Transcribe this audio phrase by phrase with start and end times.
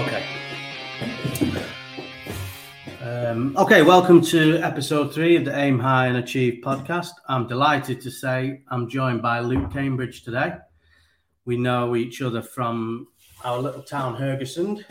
[0.00, 0.24] Okay.
[3.04, 7.10] Um, okay, welcome to episode three of the Aim High and Achieve podcast.
[7.28, 10.54] I'm delighted to say I'm joined by Luke Cambridge today.
[11.44, 13.08] We know each other from
[13.44, 14.86] our little town, Haugesund.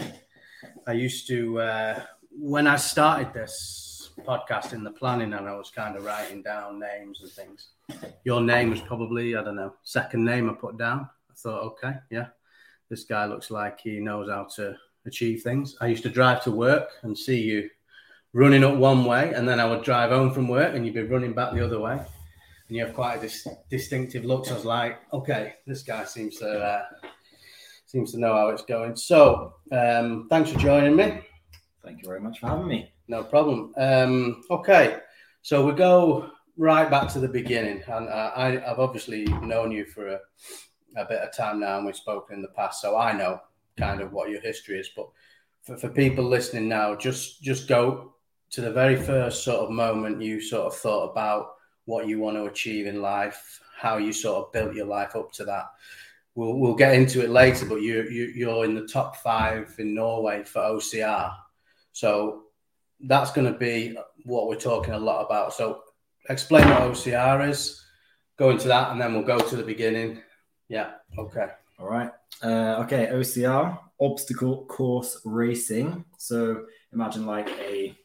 [0.85, 5.71] I used to, uh, when I started this podcast in the planning, and I was
[5.71, 7.69] kind of writing down names and things.
[8.25, 11.09] Your name was probably, I don't know, second name I put down.
[11.31, 12.27] I thought, okay, yeah,
[12.89, 14.77] this guy looks like he knows how to
[15.09, 15.75] achieve things.
[15.81, 17.69] I used to drive to work and see you
[18.33, 21.03] running up one way, and then I would drive home from work, and you'd be
[21.03, 24.45] running back the other way, and you have quite a dis- distinctive look.
[24.45, 26.85] So I was like, okay, this guy seems to uh,
[27.85, 28.95] seems to know how it's going.
[28.95, 31.21] So um, thanks for joining me.
[31.83, 32.91] Thank you very much for having me.
[33.07, 33.73] No problem.
[33.77, 34.99] Um, okay,
[35.41, 39.85] so we go right back to the beginning, and uh, I, I've obviously known you
[39.85, 40.19] for a,
[40.97, 43.41] a bit of time now, and we've spoken in the past, so I know
[43.79, 44.03] kind mm.
[44.03, 44.89] of what your history is.
[44.95, 45.09] But
[45.63, 48.13] for, for people listening now, just just go
[48.51, 51.51] to the very first sort of moment you sort of thought about
[51.85, 55.31] what you want to achieve in life, how you sort of built your life up
[55.33, 55.65] to that.
[56.35, 59.95] We'll, we'll get into it later, but you, you you're in the top five in
[59.95, 61.33] Norway for OCR,
[61.91, 62.43] so
[63.01, 65.53] that's going to be what we're talking a lot about.
[65.53, 65.81] So
[66.29, 67.83] explain what OCR is,
[68.37, 70.21] go into that, and then we'll go to the beginning.
[70.67, 70.91] Yeah.
[71.17, 71.47] Okay.
[71.79, 72.11] All right.
[72.43, 73.09] Uh, okay.
[73.11, 76.05] OCR, obstacle course racing.
[76.17, 77.95] So imagine like a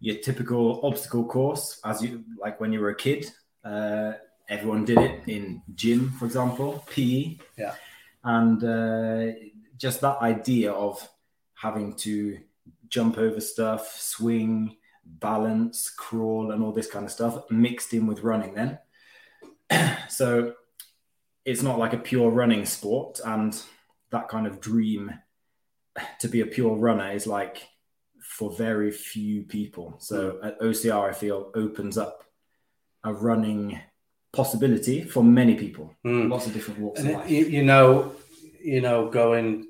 [0.00, 3.30] your typical obstacle course as you like when you were a kid.
[3.64, 4.12] Uh,
[4.48, 7.38] everyone did it in gym, for example, PE.
[7.56, 7.74] Yeah.
[8.22, 9.32] And uh,
[9.76, 11.06] just that idea of
[11.54, 12.38] having to
[12.88, 18.20] jump over stuff, swing, balance, crawl, and all this kind of stuff mixed in with
[18.20, 18.78] running then.
[20.08, 20.54] so
[21.44, 23.20] it's not like a pure running sport.
[23.24, 23.60] And
[24.10, 25.12] that kind of dream
[26.20, 27.68] to be a pure runner is like
[28.20, 29.96] for very few people.
[29.98, 32.24] So at OCR, I feel opens up
[33.04, 33.78] a running
[34.32, 35.94] possibility for many people.
[36.04, 36.30] Mm.
[36.30, 37.30] Lots of different walks And of life.
[37.30, 38.14] you, you know,
[38.60, 39.68] you know, going.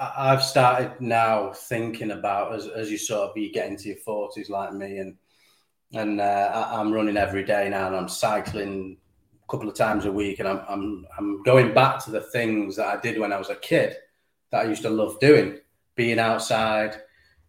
[0.00, 4.48] I've started now thinking about as, as you sort of you get into your forties
[4.48, 5.16] like me, and
[5.92, 8.96] and uh, I'm running every day now, and I'm cycling
[9.52, 12.86] couple of times a week, and I'm I'm I'm going back to the things that
[12.86, 13.96] I did when I was a kid
[14.50, 15.58] that I used to love doing,
[15.94, 17.02] being outside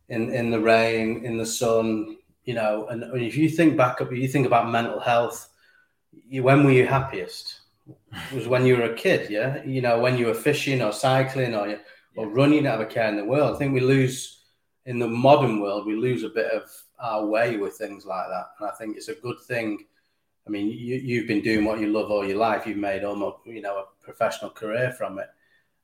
[0.09, 2.87] in in the rain, in the sun, you know.
[2.87, 5.49] And if you think back up, you think about mental health.
[6.27, 7.61] You, when were you happiest?
[8.33, 9.63] was when you were a kid, yeah.
[9.63, 11.79] You know, when you were fishing or cycling or
[12.17, 13.55] or running, out didn't a care in the world.
[13.55, 14.41] I think we lose
[14.85, 15.87] in the modern world.
[15.87, 16.63] We lose a bit of
[16.99, 19.85] our way with things like that, and I think it's a good thing.
[20.45, 22.65] I mean, you, you've been doing what you love all your life.
[22.67, 25.27] You've made almost, you know, a professional career from it.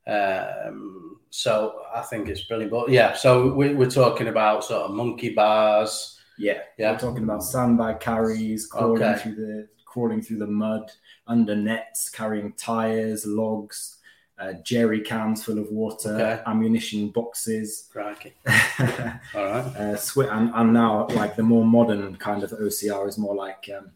[0.09, 2.71] Um, so I think it's brilliant.
[2.71, 6.19] But yeah, so we, we're talking about sort of monkey bars.
[6.37, 6.93] Yeah, Yeah.
[6.93, 9.19] We're talking about sandbag carries, crawling Okay.
[9.21, 10.89] through the crawling through the mud,
[11.27, 13.97] under nets, carrying tires, logs,
[14.37, 16.41] uh, jerry cans full of water, Okay.
[16.45, 17.89] ammunition boxes.
[17.91, 18.33] Crikey.
[18.45, 19.99] uh, All right.
[20.31, 23.91] and, and now like the more modern kind of OCR is more like um,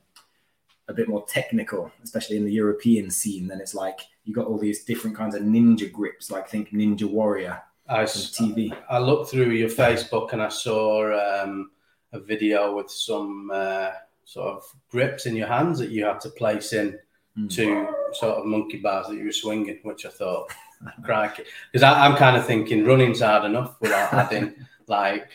[0.87, 3.47] a bit more technical, especially in the European scene.
[3.47, 7.09] Then it's like you got all these different kinds of ninja grips, like think Ninja
[7.09, 8.75] Warrior I, TV.
[8.89, 11.71] I looked through your Facebook and I saw um,
[12.11, 13.91] a video with some uh,
[14.25, 16.97] sort of grips in your hands that you had to place in
[17.37, 17.49] Mm.
[17.55, 20.53] to sort of monkey bars that you were swinging, which I thought,
[21.03, 21.43] crikey.
[21.71, 24.53] Because I'm kind of thinking running's hard enough without adding
[24.87, 25.29] like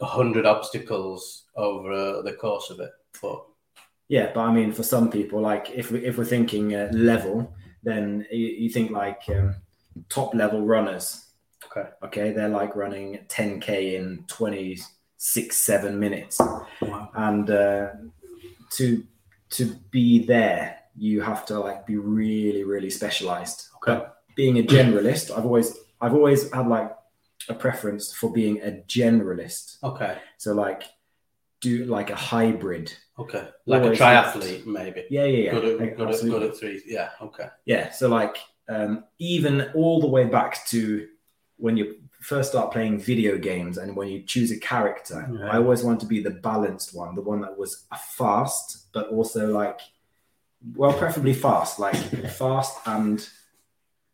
[0.00, 2.90] a hundred obstacles over uh, the course of it.
[3.22, 3.44] But
[4.08, 7.54] Yeah, but I mean, for some people, like if we if we're thinking uh, level,
[7.82, 9.54] then you, you think like um,
[10.08, 11.26] top level runners.
[11.66, 11.88] Okay.
[12.02, 16.40] Okay, they're like running 10k in 26 seven minutes,
[16.80, 17.10] wow.
[17.14, 17.88] and uh,
[18.70, 19.04] to
[19.50, 23.68] to be there, you have to like be really really specialized.
[23.76, 23.98] Okay.
[23.98, 26.94] But being a generalist, I've always I've always had like
[27.50, 29.82] a preference for being a generalist.
[29.82, 30.16] Okay.
[30.38, 30.84] So like
[31.60, 32.92] do like a hybrid.
[33.18, 33.48] Okay.
[33.66, 35.04] Like a triathlete, maybe.
[35.10, 35.50] Yeah, yeah, yeah.
[35.52, 36.82] Good, at, Like, good, at, good at three.
[36.86, 37.10] Yeah.
[37.20, 37.48] Okay.
[37.64, 38.36] Yeah, so like
[38.68, 41.08] um, even all the way back to
[41.56, 45.50] when you first start playing video games and when you choose a character, Yeah.
[45.50, 49.48] I always want to be the balanced one, the one that was fast, but also
[49.48, 49.80] like,
[50.74, 51.94] well, preferably fast, like
[52.36, 53.28] fast and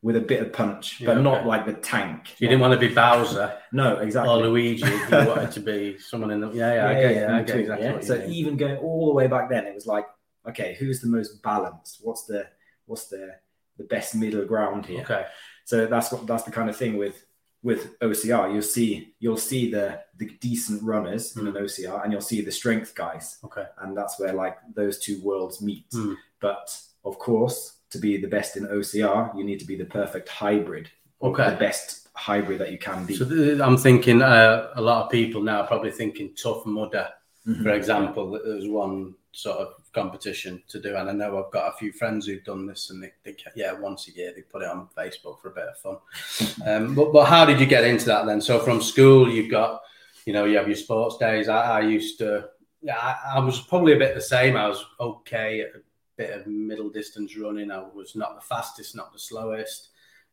[0.05, 2.35] with a bit of punch, Yeah, but not like the tank.
[2.39, 4.31] You didn't want to be Bowser No, exactly.
[4.35, 4.37] or.
[4.47, 4.85] Luigi.
[4.87, 6.51] You wanted to be someone in the.
[6.53, 7.31] Yeah, yeah, I get it.
[7.31, 8.01] I get exactly yeah.
[8.01, 8.31] So mean.
[8.31, 10.07] even going all the way back then, it was like,
[10.47, 12.01] okay, who's the most balanced?
[12.03, 12.47] What's the
[12.85, 13.37] what's the
[13.79, 15.01] the best middle ground here?
[15.01, 15.25] Okay.
[15.65, 17.25] So that's what that's the kind of thing with
[17.63, 21.57] with OCR, you'll see you'll see the the decent runners in Mm.
[21.57, 23.65] an OCR, and you'll see the strength guys, Okay.
[23.81, 25.89] and that's where like those two worlds meet.
[25.93, 26.15] Mm.
[26.41, 30.29] But of course, to be the best in OCR, you need to be the perfect
[30.29, 30.91] hybrid.
[31.23, 31.51] Okay.
[31.51, 33.17] The best hybrid that you can be.
[33.17, 37.09] So th- I'm thinking uh, a lot of people now are probably thinking tough mudder,
[37.47, 37.63] Mhm.
[37.63, 38.31] for example.
[38.33, 41.93] that There's one sort of competition to do, and I know I've got a few
[41.93, 44.89] friends who've done this, and they, they yeah, once a year they put it on
[44.97, 45.97] Facebook for a bit of fun.
[46.67, 48.41] Um, but but how did you get into that then?
[48.41, 49.81] So from school, you've got
[50.27, 51.49] you know you have your sports days.
[51.49, 52.49] I, I used to
[52.83, 54.57] yeah, I, I was probably a bit the same.
[54.57, 55.71] I was okay at
[56.17, 57.71] bit of middle distance running.
[57.71, 59.89] I was not the fastest, not the slowest,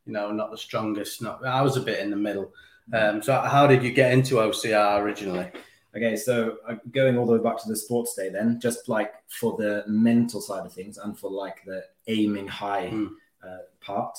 [0.06, 1.22] you know, not the strongest.
[1.22, 2.54] Not I was a bit in the middle.
[2.94, 5.50] Um, so how did you get into OCR originally?
[5.96, 9.14] Okay, so uh, going all the way back to the sports day, then, just like
[9.30, 13.10] for the mental side of things and for like the aiming high Mm.
[13.46, 14.18] uh, part,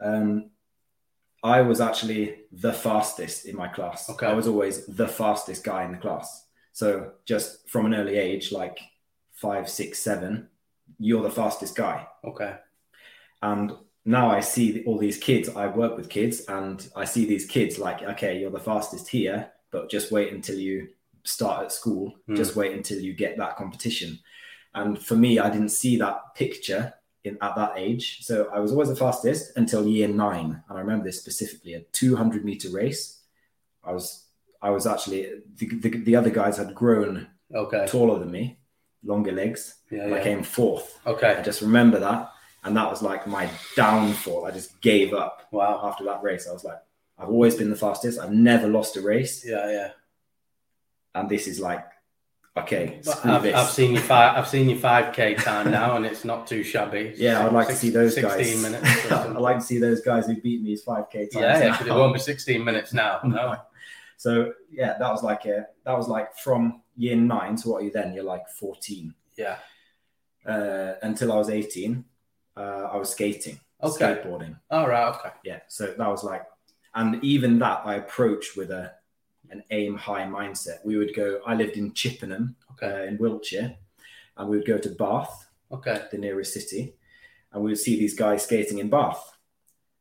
[0.00, 0.50] um,
[1.42, 4.10] I was actually the fastest in my class.
[4.10, 4.26] Okay.
[4.26, 6.44] I was always the fastest guy in the class.
[6.72, 8.78] So just from an early age, like
[9.32, 10.48] five, six, seven,
[10.98, 12.06] you're the fastest guy.
[12.24, 12.56] Okay.
[13.42, 13.72] And
[14.04, 15.48] now I see all these kids.
[15.48, 19.50] I work with kids, and I see these kids like, okay, you're the fastest here,
[19.70, 20.88] but just wait until you
[21.24, 22.14] start at school.
[22.26, 22.36] Hmm.
[22.36, 24.18] Just wait until you get that competition.
[24.74, 26.94] And for me, I didn't see that picture
[27.24, 28.24] in at that age.
[28.24, 31.80] So I was always the fastest until year nine, and I remember this specifically a
[31.92, 33.22] 200 meter race.
[33.84, 34.24] I was
[34.62, 37.86] I was actually the, the, the other guys had grown Okay.
[37.86, 38.58] taller than me,
[39.06, 40.04] longer legs, Yeah.
[40.04, 40.98] and I came fourth.
[41.06, 41.34] Okay.
[41.38, 42.30] I just remember that.
[42.64, 44.44] And that was like my downfall.
[44.44, 45.80] I just gave up Wow.
[45.84, 46.48] after that race.
[46.48, 46.78] I was like,
[47.18, 48.18] I've always been the fastest.
[48.18, 49.44] I've never lost a race.
[49.46, 49.70] Yeah.
[49.70, 49.90] Yeah.
[51.14, 51.84] And this is like,
[52.56, 53.54] okay, I've, this.
[53.54, 54.36] I've seen your five.
[54.36, 57.14] I've seen your five k time now, and it's not too shabby.
[57.16, 58.62] yeah, I'd like Six- to see those 16 guys.
[58.62, 59.12] minutes.
[59.12, 61.34] I'd like to see those guys who beat me as 5K times.
[61.34, 61.82] yeah, yeah.
[61.84, 63.20] it won't be sixteen minutes now.
[63.24, 63.56] No.
[64.18, 67.56] So yeah, that was like a that was like from year nine.
[67.58, 68.14] So what are you then?
[68.14, 69.14] You're like 14.
[69.36, 69.58] Yeah.
[70.46, 72.04] Uh, until I was 18,
[72.56, 74.04] uh, I was skating, Okay.
[74.04, 74.58] skateboarding.
[74.70, 75.08] All right.
[75.14, 75.30] Okay.
[75.44, 76.44] yeah so that was like
[76.94, 78.92] and even that i approached with a
[79.50, 82.90] an aim high mindset we would go i lived in chippenham Okay.
[82.90, 83.76] uh, in wiltshire
[84.36, 86.04] and we would go to bath Okay.
[86.10, 86.94] the nearest city
[87.52, 89.22] and we would see these guys skating in bath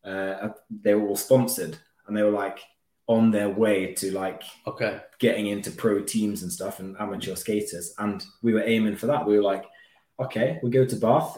[0.06, 1.78] uh, they were all sponsored
[2.08, 2.60] and they were like
[3.08, 5.00] on their way to like Okay.
[5.20, 9.26] getting into pro teams and stuff and amateur skaters and we were aiming for that
[9.26, 9.66] we were like
[10.20, 11.38] okay we go to bath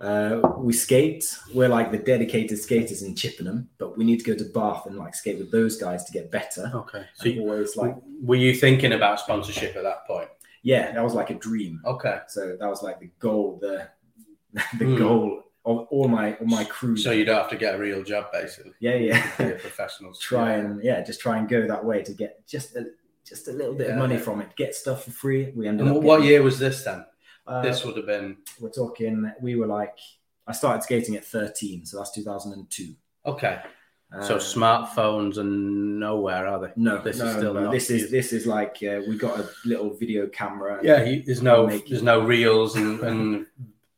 [0.00, 1.24] uh, we skate
[1.54, 4.96] we're like the dedicated skaters in chippenham but we need to go to bath and
[4.96, 7.04] like skate with those guys to get better Okay.
[7.14, 10.28] So, you, always like were you thinking about sponsorship at that point?
[10.62, 12.18] yeah that was like a dream Okay.
[12.26, 13.88] so that was like the goal the
[14.78, 14.96] the Hmm.
[14.96, 18.02] goal of all my all my crew So you don't have to get a real
[18.02, 18.72] job, basically.
[18.80, 20.12] yeah yeah a professional.
[20.20, 22.86] try and yeah just try and go that way to get just a
[23.26, 25.86] just a little bit Yeah, of money from it get stuff for free we ended
[25.86, 27.04] And up what year was this then?
[27.46, 29.96] uh, This would have been we're talking we were like
[30.46, 32.94] i started skating at 13 so that's 2002
[33.26, 33.60] okay.
[34.20, 36.72] So Uh, smartphones and nowhere are they?
[36.76, 39.90] no this is still no, this is this is like uh, we got a little
[40.02, 43.46] video camera Yeah, you, there's no there's no reels and, and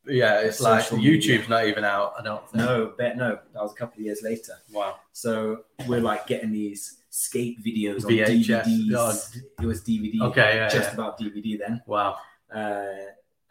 [0.07, 1.45] yeah, it's like YouTube's media.
[1.49, 2.13] not even out.
[2.19, 2.63] I don't think.
[2.63, 4.95] no bet no that was a couple of years later Wow.
[5.13, 9.63] so we're like getting these skate videos on VHS, dvds oh.
[9.63, 10.55] it was dvd Okay.
[10.57, 10.69] Yeah.
[10.69, 10.93] just yeah.
[10.93, 12.17] about dvd then Wow.
[12.53, 12.85] uh,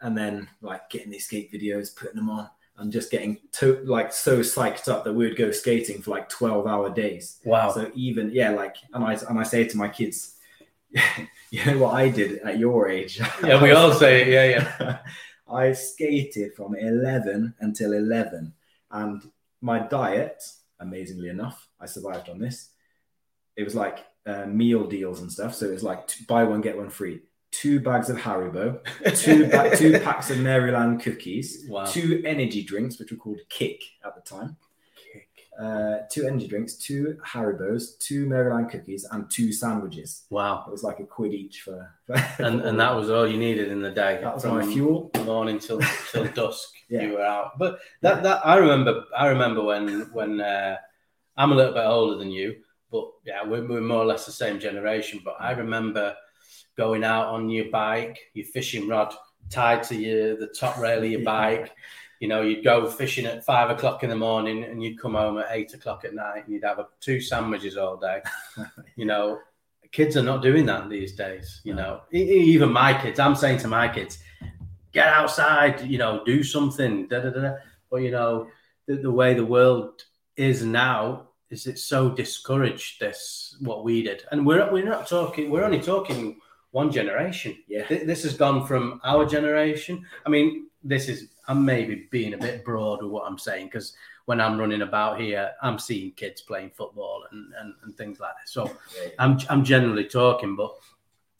[0.01, 4.13] and then like getting these skate videos, putting them on, and just getting to like
[4.13, 7.39] so psyched up that we would go skating for like twelve hour days.
[7.43, 7.71] Wow.
[7.71, 10.35] So even yeah, like and I and I say to my kids,
[11.51, 13.19] you know what I did at your age?
[13.43, 14.27] yeah, we all say it.
[14.27, 14.97] Yeah, yeah.
[15.51, 18.53] I skated from eleven until eleven,
[18.91, 19.21] and
[19.61, 20.43] my diet,
[20.79, 22.69] amazingly enough, I survived on this.
[23.55, 25.55] It was like uh, meal deals and stuff.
[25.55, 27.21] So it was like buy one get one free.
[27.51, 28.79] Two bags of Haribo,
[29.15, 31.85] two ba- two packs of Maryland cookies, Wow.
[31.85, 34.57] two energy drinks, which were called Kick at the time.
[35.59, 40.25] Uh, two energy drinks, two Haribos, two Maryland cookies, and two sandwiches.
[40.29, 40.63] Wow.
[40.67, 41.91] It was like a quid each for.
[42.39, 44.19] And and that was all you needed in the day.
[44.21, 45.09] that was From my fuel.
[45.25, 47.01] Morning till till dusk, Yeah.
[47.03, 47.57] you were out.
[47.57, 49.03] But that that I remember.
[49.17, 50.77] I remember when when uh,
[51.37, 52.57] I'm a little bit older than you,
[52.91, 55.21] but yeah, we're, we're more or less the same generation.
[55.25, 56.15] But I remember
[56.77, 59.11] going out on your bike, your fishing rod
[59.49, 61.25] tied to your the top rail of your Yeah.
[61.25, 61.71] bike.
[62.19, 65.37] You know, you'd go fishing at five o'clock in the morning, and you'd come home
[65.37, 68.21] at eight o'clock at night, and you'd have a, two sandwiches all day.
[68.95, 69.39] you know,
[69.91, 71.61] kids are not doing that these days.
[71.63, 71.83] You No.
[71.83, 73.19] know, even my kids.
[73.19, 74.17] I'm saying to my kids,
[74.93, 75.81] get outside.
[75.81, 77.07] You know, do something.
[77.07, 77.53] Da da da.
[77.91, 78.47] But you know,
[78.87, 80.01] the, the way the world
[80.35, 85.49] is now, is it so discouraged this what we did, and we're we're not talking.
[85.51, 86.39] We're only talking
[86.71, 87.55] one generation.
[87.67, 87.85] Yeah.
[87.85, 90.05] Th- This has gone from our generation.
[90.25, 93.95] I mean, this is I'm maybe being a bit broad with what I'm saying because
[94.25, 98.33] when I'm running about here, I'm seeing kids playing football and, and, and things like
[98.35, 98.49] that.
[98.49, 98.65] So
[99.01, 99.09] Yeah.
[99.19, 100.75] I'm I'm generally talking, but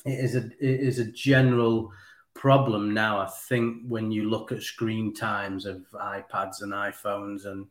[0.06, 1.92] it is a it is a general
[2.34, 3.20] problem now.
[3.20, 7.68] I think when you look at screen times of iPads and iPhones, and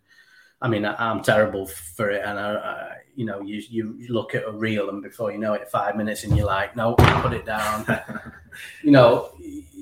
[0.60, 4.34] I mean I, I'm terrible for it, and I, I you know you you look
[4.34, 7.32] at a reel, and before you know it, five minutes, and you're like, no, put
[7.32, 7.86] it down.
[8.82, 9.30] you know,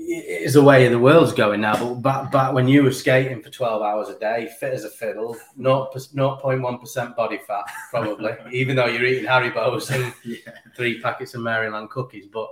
[0.06, 1.76] is the way the world's going now.
[1.76, 4.90] But back back when you were skating for 12 hours a day, fit as a
[4.90, 10.36] fiddle, not 0.1 percent body fat, probably, even though you're eating Haribo's and yeah.
[10.76, 12.26] three packets of Maryland cookies.
[12.26, 12.48] But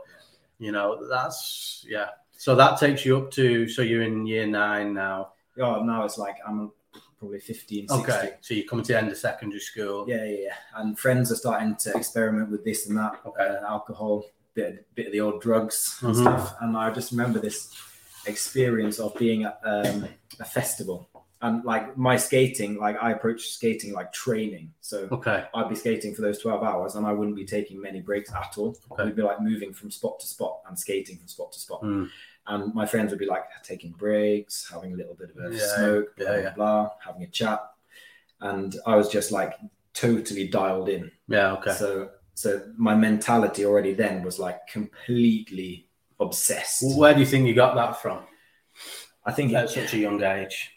[0.58, 2.08] you know, that's yeah.
[2.36, 5.32] So that takes you up to so you're in year nine now.
[5.60, 6.72] Oh, now it's like I'm
[7.22, 8.00] probably 15, 16.
[8.00, 10.04] Okay, so you're coming to the end of secondary school.
[10.08, 10.54] Yeah, yeah, yeah.
[10.74, 13.46] And friends are starting to experiment with this and that, Okay.
[13.46, 16.20] uh, alcohol, bit, bit of the old drugs and Mhm.
[16.20, 16.54] stuff.
[16.60, 17.72] And I just remember this
[18.26, 20.08] experience of being at um,
[20.40, 21.08] a festival.
[21.40, 24.72] And like my skating, like I approach skating like training.
[24.80, 25.44] So Okay.
[25.54, 28.56] I'd be skating for those 12 hours and I wouldn't be taking many breaks at
[28.58, 28.76] all.
[28.92, 29.06] Okay.
[29.06, 31.82] We'd be like moving from spot to spot and skating from spot to spot.
[31.82, 32.08] Mm.
[32.46, 35.74] And my friends would be like taking breaks, having a little bit of a Yeah,
[35.76, 36.54] smoke, yeah, blah, blah, yeah.
[36.54, 37.60] blah, having a chat.
[38.40, 39.54] And I was just like
[39.94, 41.10] totally dialed in.
[41.26, 41.54] Yeah.
[41.54, 41.72] Okay.
[41.72, 45.86] So, so my mentality already then was like completely
[46.20, 46.82] obsessed.
[46.82, 48.20] Well, where do you think you got that from
[49.24, 50.70] I think at it, such a young age?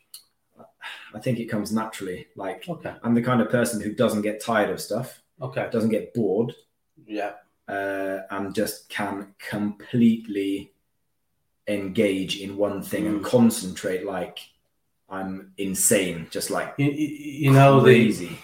[1.14, 2.28] I think it comes naturally.
[2.36, 2.94] Like Okay.
[3.04, 5.68] I'm the kind of person who doesn't get tired of stuff, Okay.
[5.72, 6.54] doesn't get bored,
[7.06, 7.34] Yeah.
[7.68, 10.74] uh, and just can completely
[11.68, 13.26] engage in one thing and Mm.
[13.26, 14.40] concentrate like
[15.10, 18.38] I'm insane, just like You, you, know the crazy.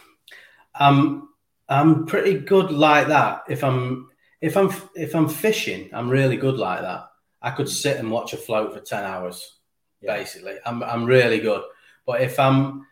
[1.71, 3.43] I'm I'm pretty good like that.
[3.49, 4.09] If I'm
[4.41, 7.07] if I'm if I'm fishing, I'm really good like that.
[7.41, 9.57] I could sit and watch a float for ten hours,
[10.01, 10.15] Yeah.
[10.17, 10.57] basically.
[10.65, 11.63] I'm I'm really good.
[12.05, 12.85] But if I'm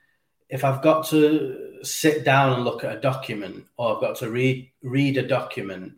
[0.50, 4.32] if I've got to sit down and look at a document, or I've got to
[4.32, 5.94] read read a document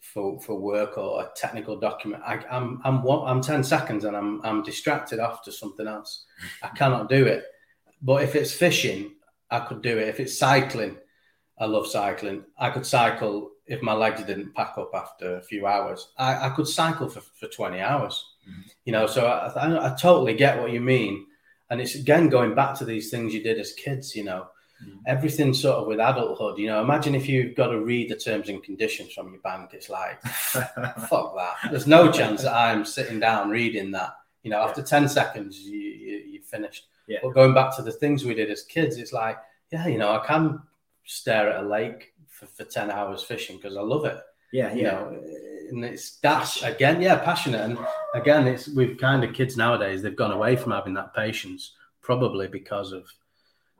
[0.00, 4.16] for for work or a technical document, I, I'm I'm one, I'm ten seconds and
[4.16, 6.24] I'm I'm distracted off to something else.
[6.62, 7.44] I cannot do it.
[8.02, 9.12] But if it's fishing,
[9.50, 10.08] I could do it.
[10.08, 10.96] If it's cycling,
[11.60, 12.44] I love cycling.
[12.58, 16.08] I could cycle if my legs didn't pack up after a few hours.
[16.18, 18.64] I, I could cycle for, for 20 hours, Mhm.
[18.86, 19.06] you know.
[19.06, 21.26] So I, I, I totally get what you mean.
[21.68, 24.48] And it's again going back to these things you did as kids, you know,
[24.82, 25.00] Mhm.
[25.06, 26.80] everything sort of with adulthood, you know.
[26.82, 29.70] Imagine if you've got to read the terms and conditions from your bank.
[29.74, 31.70] It's like, fuck that.
[31.70, 34.14] There's no chance that I'm sitting down reading that.
[34.42, 36.86] You know, after 10 seconds, you, you, finished.
[37.06, 37.18] Yeah.
[37.22, 39.36] But going back to the things we did as kids, it's like,
[39.70, 40.60] yeah, you know, I can
[41.04, 44.18] stare at a lake for, for 10 hours fishing because I love it.
[44.52, 44.90] yeah, You yeah.
[44.90, 45.22] know,
[45.70, 47.60] and it's that's again, yeah, passionate.
[47.62, 47.78] And
[48.14, 52.48] again, it's with kind of kids nowadays, they've gone away from having that patience, probably
[52.48, 53.06] because of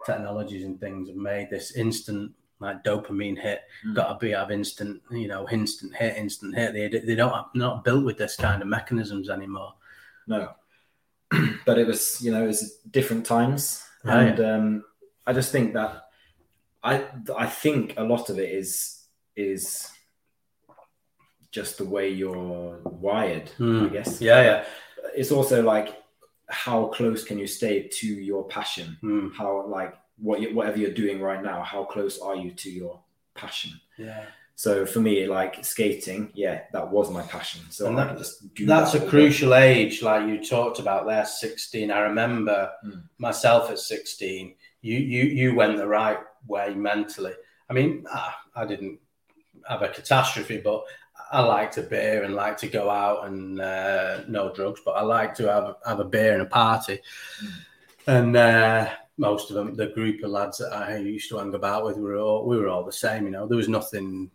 [0.07, 3.63] technologies and things have made this instant like dopamine hit.
[3.87, 3.95] Mm.
[3.97, 6.73] Got to be have instant, you know, instant hit, instant hit.
[6.75, 9.75] They they don't not built with this kind of mechanisms anymore.
[10.27, 10.53] No.
[11.67, 13.83] but it was, you know, it was different times.
[14.05, 14.85] Yeah, and um,
[15.27, 16.05] I just think that
[16.83, 17.05] I
[17.37, 19.05] I think a lot of it is
[19.37, 19.91] is
[21.51, 23.89] just the way you're wired, I Hmm.
[23.89, 24.21] guess.
[24.21, 24.65] Yeah, yeah.
[25.17, 25.97] It's also like
[26.49, 28.99] how close can you stay to your passion?
[29.03, 32.71] Mm, How like what you, whatever you're doing right now, how close are you to
[32.71, 33.01] your
[33.35, 33.73] passion?
[33.99, 34.25] yeah.
[34.57, 37.63] So for me, like skating, yeah, that was my passion.
[37.71, 41.91] So And that- just That's that a crucial age, like you talked about there, 16.
[41.91, 43.05] I remember Mm.
[43.17, 44.55] myself at 16.
[44.83, 47.35] You you you went the right way mentally.
[47.69, 48.99] I mean, I, I didn't
[49.69, 50.85] have a catastrophe, but
[51.31, 55.03] I like to beer and like to go out and uh, no drugs, but I
[55.03, 56.99] like to have have a beer and a party.
[57.43, 57.53] Mm.
[58.07, 61.85] And uh, most of them, the group of lads that I used to hang about
[61.85, 63.25] with, were all we were all the same.
[63.25, 64.31] You know, there was nothing,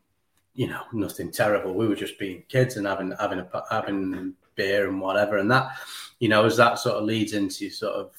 [0.54, 1.74] you know, nothing terrible.
[1.74, 5.38] We were just being kids and having having a having beer and whatever.
[5.38, 5.72] And that,
[6.20, 8.12] you know, as that sort of leads into sort of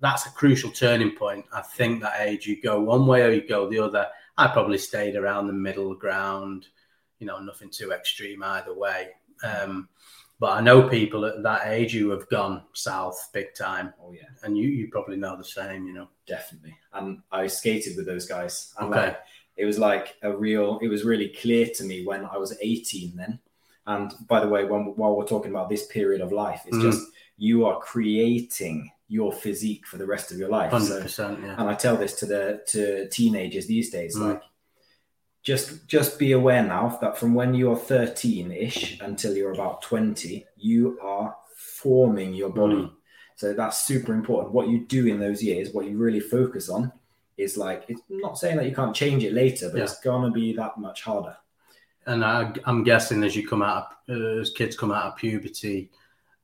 [0.00, 1.44] that's a crucial turning point.
[1.52, 4.06] I think that age you go one way or you go the other.
[4.36, 6.66] I probably stayed around the middle ground,
[7.18, 9.08] you know, nothing too extreme either way.
[9.44, 9.88] Um,
[10.38, 14.28] but I know people at that age who have gone south big time, Oh yeah.
[14.42, 16.08] and you you probably know the same, you know.
[16.26, 16.76] definitely.
[16.94, 18.72] And I skated with those guys.
[18.78, 19.06] And Okay.
[19.08, 19.18] like,
[19.56, 20.78] it was like a real.
[20.80, 23.38] It was really clear to me when I was 18 then.
[23.86, 26.82] And by the way, when while we're talking about this period of life, it's Mhm.
[26.90, 30.70] just you are creating your physique for the rest of your life.
[30.70, 31.56] Hundred So- Yeah.
[31.58, 34.20] and I tell this to the to teenagers these days, Mm.
[34.28, 34.42] like
[35.42, 40.46] just just be aware now that from when you're 13 ish until you're about 20,
[40.56, 42.74] you are forming your body.
[42.76, 42.92] Mm.
[43.36, 44.54] So that's super important.
[44.54, 46.92] What you do in those years, what you really focus on,
[47.36, 49.84] is like it's not saying that you can't change it later, but Yeah.
[49.84, 51.36] it's gonna be that much harder.
[52.06, 55.16] And I, I'm guessing as you come out, of, uh, as kids come out of
[55.16, 55.90] puberty,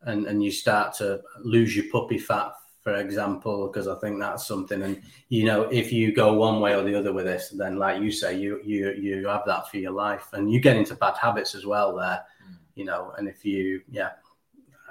[0.02, 4.46] and and you start to lose your puppy fat, for example, because I think that's
[4.46, 4.82] something.
[4.82, 8.00] And you know, if you go one way or the other with this, then like
[8.00, 11.16] you say, you you you have that for your life, and you get into bad
[11.16, 12.24] habits as well there.
[12.48, 12.56] Mm.
[12.74, 14.10] You know, and if you, yeah,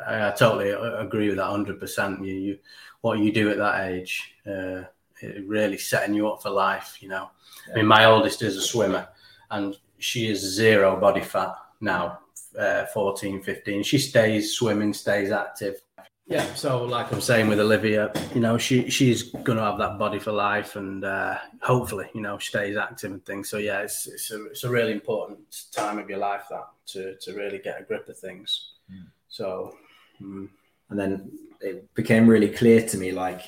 [0.05, 2.25] I, I totally agree with that, hundred percent.
[2.25, 2.59] You, you,
[3.01, 4.83] what you do at that age, uh,
[5.21, 6.97] it really setting you up for life.
[6.99, 7.29] You know,
[7.71, 9.07] I mean, my oldest is a swimmer,
[9.51, 12.19] and she is zero body fat now,
[12.57, 13.83] uh, 14, 15.
[13.83, 15.81] She stays swimming, stays active.
[16.27, 20.17] Yeah, so like I'm saying with Olivia, you know, she she's gonna have that body
[20.17, 23.47] for life, and uh, hopefully, you know, stays active and things.
[23.47, 25.37] So yeah, it's it's a, it's a really important
[25.71, 28.71] time of your life that to to really get a grip of things.
[28.91, 29.05] Mm.
[29.27, 29.75] So,
[30.19, 30.49] mm,
[30.89, 31.31] And then
[31.61, 33.41] it became really clear to me, like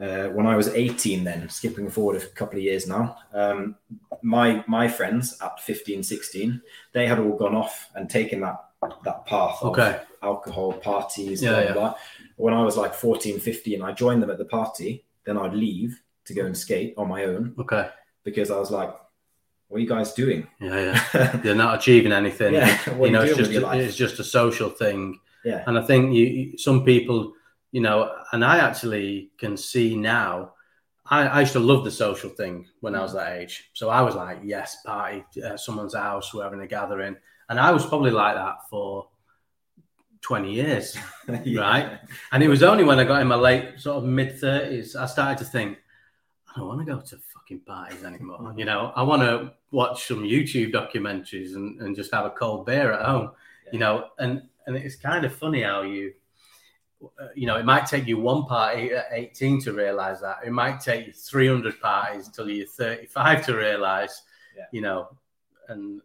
[0.00, 3.76] uh, when I was 18, then skipping forward a couple of years now, um,
[4.22, 6.60] my my friends at 15, 16,
[6.92, 8.56] they had all gone off and taken that
[9.04, 11.42] that path of okay, alcohol parties.
[11.42, 11.94] Yeah, yeah.
[12.36, 15.04] When I was like 14, 15, I joined them at the party.
[15.24, 17.88] Then I'd leave to go and skate on my own okay,
[18.24, 18.92] because I was like,
[19.68, 21.36] "What are you guys doing?" yeah, yeah.
[21.42, 22.54] They're not achieving anything.
[22.54, 25.20] yeah, you know, you it's just a, it's just a social thing.
[25.44, 27.34] Yeah, And I think you- some people,
[27.74, 30.52] you know, and I actually can see now.
[31.06, 33.68] I, I used to love the social thing when I was that age.
[33.72, 37.16] So I was like, yes, party, uh, someone's house, we're having a gathering,
[37.48, 39.08] and I was probably like that for
[40.20, 40.96] twenty years.
[41.44, 41.62] Yeah.
[41.62, 41.98] Right.
[42.32, 45.06] And it was only when I got in my late sort of mid thirties, I
[45.06, 45.78] started to think,
[46.54, 48.54] I don't want to go to fucking parties anymore.
[48.56, 52.66] You know, I want to watch some YouTube documentaries and, and just have a cold
[52.66, 53.32] beer at home.
[53.72, 56.12] You know, and and it's kind of funny how you,
[57.20, 60.38] Uh, you know, it might take you one party at eighteen to realize that.
[60.44, 64.22] It might take you three hundred parties till you're thirty-five to realize.
[64.56, 64.64] Yeah.
[64.72, 65.16] You know,
[65.68, 66.00] and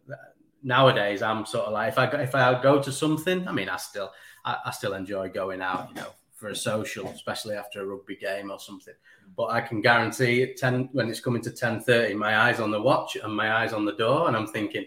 [0.62, 3.68] nowadays I'm sort of like if I go, if I go to something, I mean,
[3.68, 4.12] I still
[4.44, 8.16] I, I still enjoy going out, you know, for a social, especially after a rugby
[8.16, 8.94] game or something.
[9.36, 12.70] But I can guarantee at ten when it's coming to ten thirty, my eyes on
[12.70, 14.86] the watch and my eyes on the door, and I'm thinking,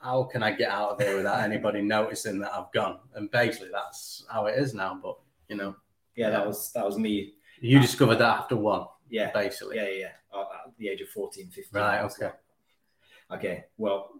[0.00, 2.98] how can I get out of here without anybody noticing that I've gone?
[3.14, 4.98] And basically, that's how it is now.
[5.02, 5.76] But you know,
[6.16, 7.34] yeah, that was that was me.
[7.60, 9.76] you discovered that after one, Yeah, basically.
[9.76, 10.08] yeah, yeah.
[10.32, 10.40] yeah.
[10.66, 11.64] At the age of 14, 15.
[11.72, 12.26] Right, okay.
[12.26, 13.64] like, Okay.
[13.78, 14.10] Well,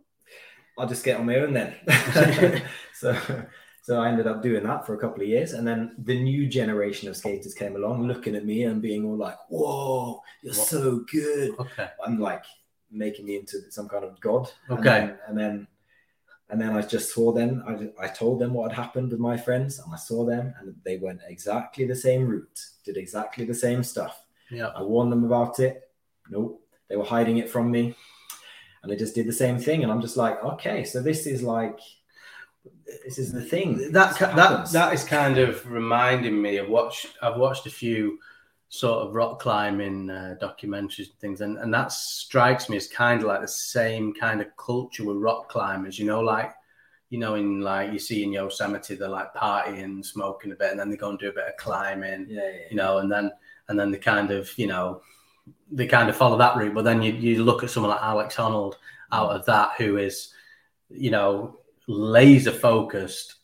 [0.79, 1.75] I'll just get on my own then.
[2.95, 3.17] so,
[3.83, 6.47] so I ended up doing that for a couple of years, and then the new
[6.49, 10.67] generation of skaters came along, looking at me and being all like, "Whoa, you're What?
[10.69, 11.89] so good!" Okay.
[12.05, 12.45] I'm like
[12.91, 14.51] making me into some kind of god.
[14.69, 14.85] And Okay.
[15.07, 15.67] then- And then,
[16.49, 17.63] and then I just saw them.
[17.67, 20.75] I, I told them what had happened with my friends, and I saw them, and
[20.85, 24.25] they went exactly the same route, did exactly the same stuff.
[24.51, 24.69] Yeah.
[24.75, 25.89] I warned them about it.
[26.29, 26.61] Nope.
[26.89, 27.95] They were hiding it from me.
[28.83, 29.83] And they just did the same thing.
[29.85, 31.79] And I'm just like, okay, so this is like,
[33.05, 33.93] this is the thing.
[33.93, 37.07] that that that is kind of reminding me of watch.
[37.23, 38.19] I've watched a few
[38.73, 43.21] sort of rock climbing uh, documentaries and things, and and that strikes me as kind
[43.21, 45.99] of like the same kind of culture with rock climbers.
[45.99, 46.55] You know, like
[47.11, 50.81] you know, in like you see in Yosemite, they're like partying, smoking a bit, and
[50.81, 52.27] then they go and do a bit of climbing.
[52.31, 53.33] yeah, yeah, You know, and then
[53.69, 55.03] and then they kind of you know
[55.71, 56.75] they kind of follow that route.
[56.75, 58.75] But then you you look at someone like Alex Honnold
[59.11, 60.33] out of that, who is
[60.89, 63.35] you know laser focused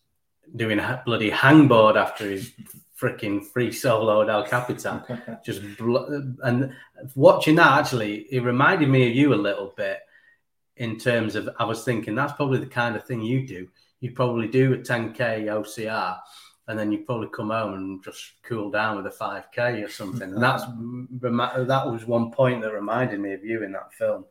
[0.55, 2.53] doing a bloody hangboard after his
[3.01, 5.03] freaking free solo El Capitan.
[5.45, 6.73] Just bl- and
[7.15, 10.01] watching that actually, it reminded me of you a little bit
[10.77, 13.69] in terms of I was thinking that's probably the kind of thing you do.
[14.01, 16.19] You probably do a 10k OCR,
[16.69, 20.35] and then you probably come home and just cool down with a 5k or something.
[20.35, 20.65] And that's
[21.21, 24.25] that was one point that reminded me of you in that film.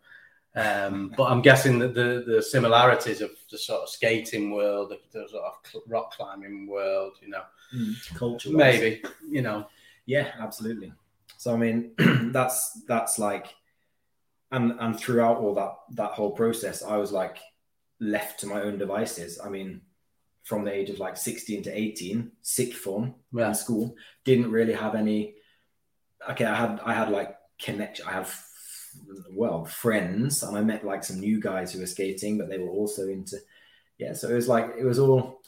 [0.55, 4.99] Um, but I'm guessing that the, the similarities of the sort of skating world, the,
[5.11, 7.43] the sort of rock climbing world, you know,
[8.13, 8.51] culture.
[8.51, 9.67] maybe, you know,
[10.05, 10.93] Yeah, absolutely.
[11.37, 11.91] So I mean,
[12.31, 13.47] that's that's like,
[14.51, 17.37] and and throughout all that that whole process, I was like
[17.99, 19.39] left to my own devices.
[19.43, 19.81] I mean,
[20.43, 24.73] from the age of like 16 to 18, sixth form yeah, in school, didn't really
[24.73, 25.35] have any.
[26.29, 28.07] Okay, I had I had like connection.
[28.07, 28.33] I have
[29.31, 32.69] well friends, and I met like some new guys who were skating, but they were
[32.69, 33.37] also into.
[33.97, 35.41] Yeah, so it was like it was all.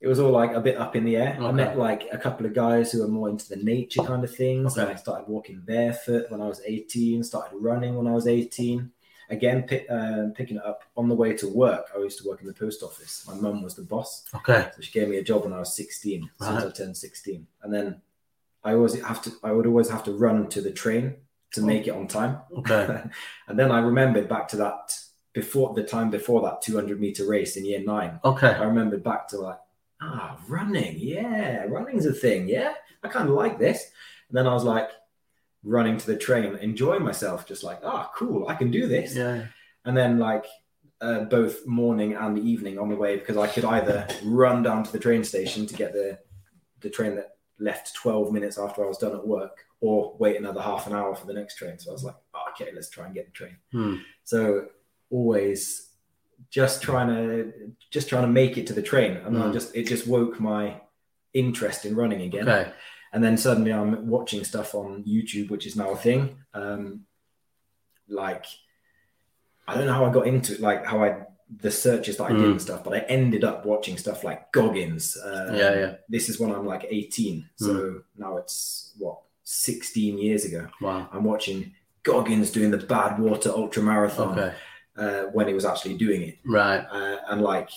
[0.00, 1.36] it was all like a bit up in the air.
[1.40, 4.34] I met like a couple of guys who were more into the nature kind of
[4.34, 4.76] things.
[4.76, 4.92] And Okay.
[4.92, 8.92] I started walking barefoot when I was 18, started running when I was 18.
[9.30, 11.86] Again, pick, uh, picking it up on the way to work.
[11.94, 13.24] I used to work in the post office.
[13.26, 14.24] My mum was the boss.
[14.36, 14.70] Okay.
[14.76, 16.96] So she gave me a job when I was 16, as soon as I turned
[16.96, 17.46] 16.
[17.62, 18.00] And then
[18.64, 21.16] I always have to, I would always have to run to the train
[21.52, 22.38] to make it on time.
[22.58, 23.02] Okay.
[23.48, 24.98] and then I remembered back to that
[25.32, 28.20] before the time before that 200 meter race in year nine.
[28.24, 28.48] Okay.
[28.48, 29.58] I remembered back to like,
[30.00, 30.96] ah, running.
[30.98, 32.48] Yeah, running's a thing.
[32.48, 33.90] Yeah, I kind of like this.
[34.28, 34.90] And then I was like,
[35.64, 39.14] running to the train, enjoying myself, just like, ah, cool, I can do this.
[39.14, 39.46] Yeah.
[39.84, 40.46] And then like
[41.00, 44.92] uh, both morning and evening on the way because I could either run down to
[44.92, 46.18] the train station to get the
[46.80, 50.60] the train that left 12 minutes after I was done at work or wait another
[50.60, 51.78] half an hour for the next train.
[51.78, 53.56] So I was like, oh, okay, let's try and get the train.
[53.72, 53.96] Hmm.
[54.24, 54.66] So
[55.10, 55.88] always
[56.50, 57.52] just trying to
[57.90, 59.16] just trying to make it to the train.
[59.18, 59.52] And I Mm.
[59.52, 60.80] just it just woke my
[61.34, 62.48] interest in running again.
[62.48, 62.72] Okay.
[63.12, 66.38] And then suddenly I'm watching stuff on YouTube, which is now a thing.
[66.54, 67.06] Um,
[68.08, 68.44] like,
[69.66, 71.26] I don't know how I got into it, like how I,
[71.60, 72.50] the searches that I did Mm.
[72.52, 75.16] and stuff, but I ended up watching stuff like Goggins.
[75.16, 75.94] Uh, Yeah, yeah.
[76.08, 77.48] This is when I'm like 18.
[77.56, 80.68] So now it's what, 16 years ago.
[80.82, 81.08] Wow.
[81.10, 84.54] I'm watching Goggins doing the Badwater Ultra Marathon Okay.
[84.96, 86.38] uh, when he was actually doing it.
[86.44, 86.84] Right.
[86.90, 87.70] Uh, and like,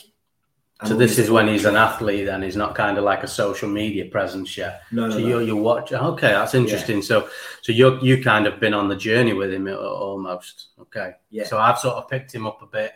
[0.81, 3.27] and So this is when he's an athlete, and he's not kind of like a
[3.27, 4.81] social media presence yet.
[4.91, 5.27] no, no, So no.
[5.27, 5.93] you you watch.
[5.93, 7.01] Okay, that's interesting.
[7.01, 7.29] So
[7.61, 10.69] so you you kind of been on the journey with him uh, almost.
[10.79, 11.13] Okay.
[11.29, 11.45] Yeah.
[11.45, 12.91] So I've sort of picked him up a bit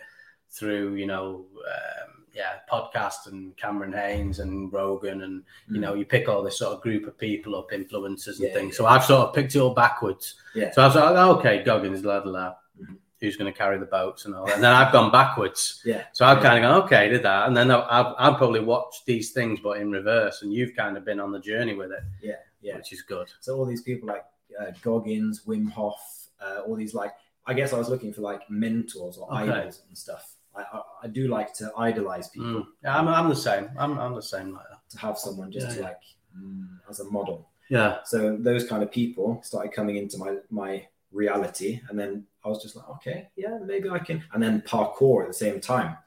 [0.52, 5.82] through you know um, yeah podcast and Cameron Hanes and Rogan and you Mm.
[5.82, 8.74] know you pick all this sort of group of people up, influencers and Yeah, things.
[8.74, 8.78] yeah.
[8.78, 10.36] So I've sort of picked it all backwards.
[10.54, 10.72] Yeah.
[10.72, 12.56] So I was like, okay, Goggins, la la.
[12.80, 12.98] Mhm.
[13.22, 14.56] Who's going to carry the boats and all that?
[14.56, 15.82] And then I've gone backwards.
[15.86, 16.04] Yeah.
[16.12, 17.48] So I've kind of gone, okay, did that.
[17.48, 20.42] And then I've, I've, I've probably watched these things, but in reverse.
[20.42, 22.36] And you've kind of been on the journey with it, Yeah.
[22.62, 22.76] Yeah.
[22.76, 23.32] which is good.
[23.40, 24.26] So all these people like
[24.60, 25.98] uh, Goggins, Wim Hof,
[26.46, 27.14] uh, all these like
[27.48, 29.50] I guess I was looking for like mentors or Okay.
[29.52, 30.35] idols and stuff.
[30.58, 32.68] I, I, do like to idolize people Mm.
[32.84, 33.70] Yeah, I'm, I'm the same.
[33.78, 34.90] I'm, I'm the same like that.
[34.92, 36.02] to have someone just Yeah, to like
[36.38, 37.50] mm, as a model.
[37.70, 37.98] Yeah.
[38.06, 42.62] So those kind of people started coming into my my reality, and then I was
[42.62, 44.24] just like, okay, yeah, maybe I can.
[44.34, 45.98] And then parkour at the same time,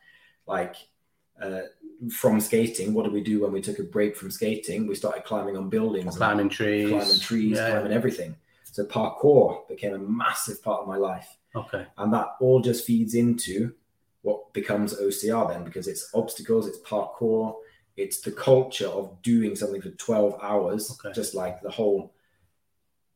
[0.47, 0.77] like.
[1.41, 1.61] Uh,
[2.11, 4.87] from skating, what did we do when we took a break from skating?
[4.89, 6.89] We started climbing on buildings, Climbing trees.
[6.89, 8.35] climbing trees, Yeah, climbing everything.
[8.65, 11.37] So parkour became a massive part of my life.
[11.55, 11.87] Okay.
[11.97, 13.73] And that all just feeds into
[14.29, 17.55] what becomes OCR then, because it's obstacles, it's parkour,
[17.97, 21.15] it's the culture of doing something for 12 hours, Okay.
[21.15, 22.15] just like the whole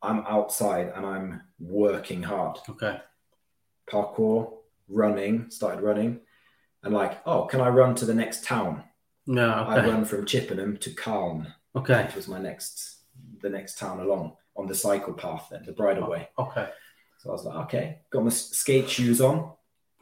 [0.01, 2.57] I'm outside and I'm working hard.
[2.67, 2.99] Okay.
[3.89, 4.53] Parkour,
[4.89, 6.19] running, started running,
[6.83, 8.83] and like, oh, can I run to the next town?
[9.27, 9.49] No.
[9.49, 12.03] I run from Chippenham to Calne, Okay.
[12.05, 13.03] which was my next,
[13.41, 16.27] the next town along on the cycle path then, the bridleway.
[16.37, 16.69] Oh, okay.
[17.19, 19.53] So I was like, okay, got my skate shoes on,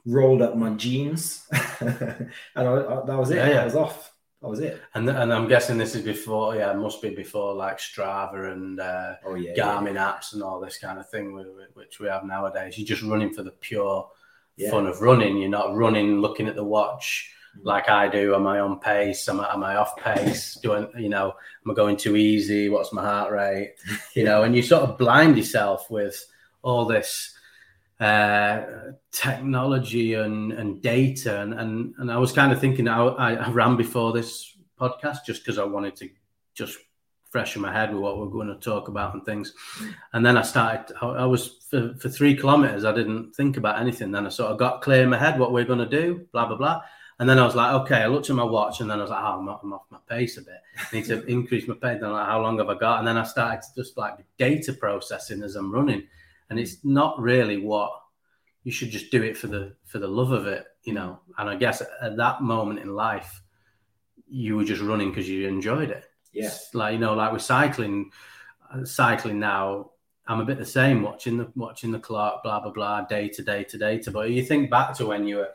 [0.06, 1.48] rolled up my jeans,
[1.80, 3.36] and I, I- that was it.
[3.38, 3.62] Yeah, yeah.
[3.62, 4.12] I was off.
[4.42, 4.82] That was it.
[4.96, 6.56] And and I'm guessing this is before.
[6.56, 10.60] Yeah, it must be before like Strava and uh, Oh yeah, Garmin apps and all
[10.60, 12.78] this kind of thing, whi- whi- which we have nowadays.
[12.78, 14.10] You're just running for the pure
[14.58, 14.72] Yeah.
[14.72, 15.38] fun of running.
[15.38, 17.66] You're not running looking at the watch Mm.
[17.66, 18.34] like I do.
[18.34, 19.28] Am I on pace?
[19.28, 20.58] Am I, am I off pace?
[20.64, 21.34] Do I, you know,
[21.66, 22.70] am I going too easy?
[22.70, 23.76] What's my heart rate?
[24.16, 26.16] You know, and you sort of blind yourself with
[26.64, 27.36] all this
[28.02, 28.64] uh,
[29.12, 31.42] technology and, and data.
[31.42, 35.46] And, and, and I was kind of thinking, I, I ran before this podcast just
[35.46, 36.10] because I wanted to
[36.56, 36.78] just
[37.30, 39.54] freshen my head with what we're going to talk about and things.
[40.14, 43.80] And then I started, I, I was for, for three kilometers, I didn't think about
[43.80, 44.12] anything.
[44.12, 46.48] Then I sort of got clear in my head what we're going to do, blah,
[46.48, 46.82] blah, blah.
[47.20, 49.12] And then I was like, okay, I looked at my watch and then I was
[49.12, 50.60] like, oh, I'm, off- I'm off my pace a bit.
[50.76, 52.02] I need to increase my pace.
[52.02, 52.98] Then like, how long have I got?
[52.98, 56.08] And then I started to just like data processing as I'm running.
[56.52, 57.94] And it's not really what
[58.64, 61.20] you should just do it for the for the love of it, you know.
[61.38, 63.42] And I guess at that moment in life,
[64.28, 66.04] you were just running because you enjoyed it.
[66.34, 68.12] yeah, like you know, like with cycling,
[68.72, 69.92] uh, cycling now.
[70.28, 73.42] I'm a bit the same, watching the watching the clock, blah blah blah, day to
[73.42, 74.12] day to day to.
[74.12, 75.50] But you think back to when you were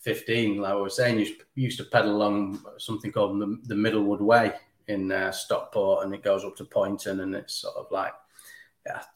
[0.00, 4.20] 15, like I was saying, you used to pedal along something called the, the Middlewood
[4.20, 4.52] Way
[4.88, 8.12] in uh, Stockport, and it goes up to Poynton, and it's sort of like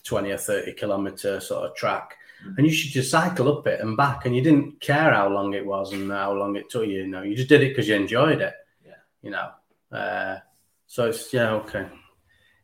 [0.05, 2.17] 20 or 30 kilometer sort of track.
[2.57, 5.55] And you should just cycle up it and back, and you didn't care how long
[5.55, 6.99] it was and how long it took you.
[6.99, 8.55] You know, you just did it because you enjoyed it.
[8.87, 8.93] Yeah.
[9.23, 9.51] You know,
[9.91, 10.39] uh,
[10.87, 11.89] so it's yeah, okay.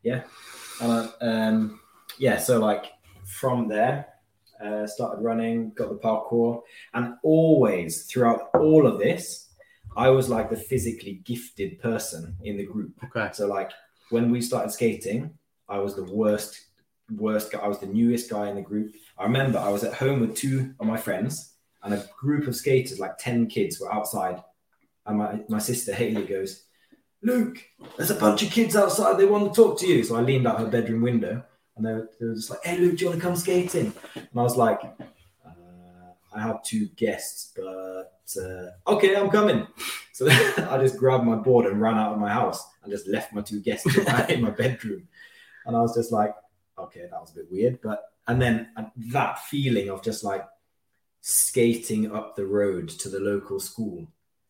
[0.05, 0.23] Yeah.
[0.81, 1.81] And I, um,
[2.19, 2.39] yeah.
[2.39, 2.87] So like
[3.25, 4.07] from there,
[4.65, 6.63] uh, started running, got the parkour,
[6.93, 9.49] and always throughout all of this,
[9.97, 12.93] I was like the physically gifted person in the group.
[13.05, 13.31] Okay.
[13.33, 13.71] So like
[14.11, 15.37] when we started skating,
[15.69, 16.67] I was the worst,
[17.11, 17.59] worst guy.
[17.59, 18.95] I was the newest guy in the group.
[19.19, 22.57] I remember I was at home with two of my friends and a group of
[22.57, 24.43] skaters, like 10 kids were outside.
[25.07, 26.65] And my, my sister Haley goes,
[27.23, 27.63] Luke,
[27.97, 29.19] there's a bunch of kids outside.
[29.19, 30.03] They want to talk to you.
[30.03, 31.43] So I leaned out her bedroom window
[31.77, 33.93] and they were, they were just like, hey, Luke, do you want to come skating?
[34.15, 35.51] And I was like, uh,
[36.35, 39.67] I have two guests, but uh, okay, I'm coming.
[40.15, 43.33] So I just grabbed my board and ran out of my house and just left
[43.33, 45.09] my two guests in my, in my bedroom.
[45.67, 46.33] And I was just like,
[46.85, 47.79] okay, that was a bit weird.
[47.83, 50.45] But, and then uh, that feeling of just like
[51.21, 54.07] skating up the road to the local school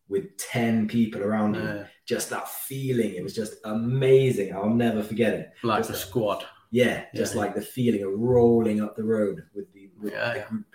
[0.09, 1.87] with 10 people around you, Yeah.
[2.07, 4.55] just that feeling, it was just amazing.
[4.55, 5.53] I'll never forget it.
[5.63, 6.45] Like Just the a- squad.
[6.71, 7.41] Yeah, just Yeah.
[7.43, 10.67] like the feeling of rolling up the road with the, with Yeah, the group.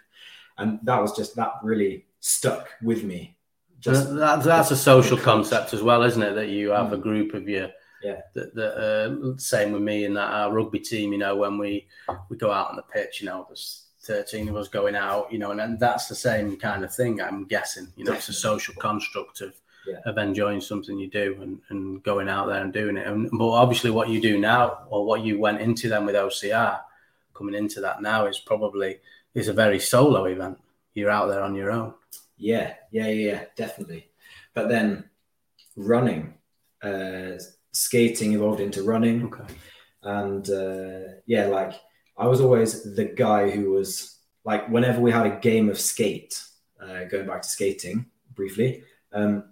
[0.57, 3.37] And that was just, that really stuck with me.
[3.79, 6.33] Just, That- that's a social concept as well, isn't it?
[6.35, 7.67] That you have a group of you.
[8.03, 8.21] Yeah.
[8.33, 11.11] That, that uh, same with me and that our rugby team.
[11.11, 11.87] You know, when we
[12.29, 15.31] we go out on the pitch, you know, there's 13 of us going out.
[15.31, 17.21] You know, and, and that's the same kind of thing.
[17.21, 17.87] I'm guessing.
[17.95, 19.53] You know, it's a social construct of
[19.87, 19.99] Yeah.
[20.05, 23.07] of enjoying something you do and, and going out there and doing it.
[23.07, 26.81] And but obviously, what you do now, or what you went into then with OCR,
[27.33, 28.99] coming into that now is probably
[29.33, 30.57] is a very solo event.
[30.93, 31.93] You're out there on your own.
[32.37, 34.09] yeah, yeah, yeah, yeah, definitely.
[34.53, 35.09] But then
[35.75, 36.33] running,
[36.81, 37.37] uh,
[37.83, 39.25] skating evolved into running.
[39.25, 39.53] Okay.
[40.03, 41.73] and uh, yeah, like
[42.17, 46.41] I was always the guy who was like whenever we had a game of skate,
[46.83, 49.43] uh, going back to skating briefly, um,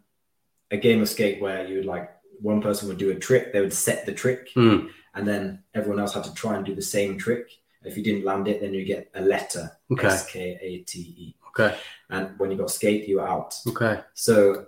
[0.72, 2.10] a game of skate where you would like
[2.42, 4.88] one person would do a trick, they would set the trick, Hmm.
[5.16, 7.50] and then everyone else had to try and do the same trick.
[7.84, 10.08] If you didn't land it, then you get a letter Okay.
[10.08, 11.76] S K A T E, Okay.
[12.10, 13.56] and when you got skate, you were out.
[13.68, 14.02] Okay.
[14.13, 14.66] So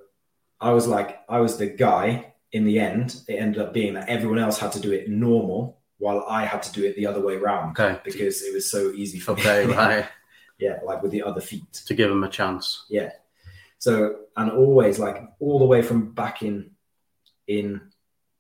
[0.61, 2.28] I was like, I was the guy.
[2.51, 5.79] In the end, it ended up being that everyone else had to do it normal,
[5.99, 7.99] while I had to do it the other way around Okay.
[8.03, 9.65] because it was so easy for Okay.
[9.67, 9.73] me.
[9.73, 10.05] Right.
[10.59, 11.71] yeah, like with the other feet.
[11.85, 12.85] to give them a chance.
[12.89, 13.11] Yeah.
[13.77, 16.71] So and always like all the way from back in
[17.47, 17.81] in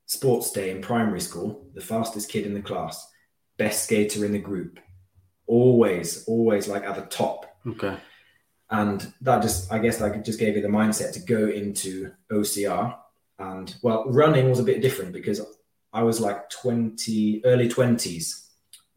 [0.05, 3.07] sports day in primary school, the fastest kid in the class,
[3.57, 4.79] best skater in the group,
[5.45, 7.45] always, always like at the top.
[7.67, 7.95] Okay.
[8.71, 12.09] and that just i guess like it just gave you the mindset to go into
[12.31, 12.95] ocr
[13.39, 15.39] and well running was a bit different because
[15.93, 18.47] i was like 20 early 20s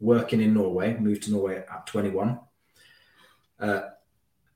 [0.00, 2.38] working in norway moved to norway at 21
[3.61, 3.83] uh,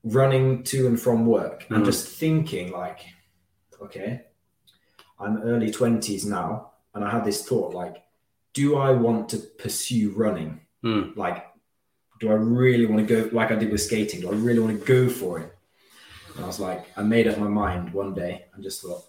[0.03, 1.85] running to and from work and Mm.
[1.85, 2.99] just thinking like
[3.81, 4.21] okay
[5.19, 8.03] i'm early 20s now and i had this thought like
[8.53, 11.09] do i want to pursue running Hmm.
[11.15, 11.43] like
[12.19, 14.21] do I really want to go like I did with skating?
[14.21, 15.55] Do I really want to go for it?
[16.35, 19.03] And I was like, I made up my mind one day and just thought,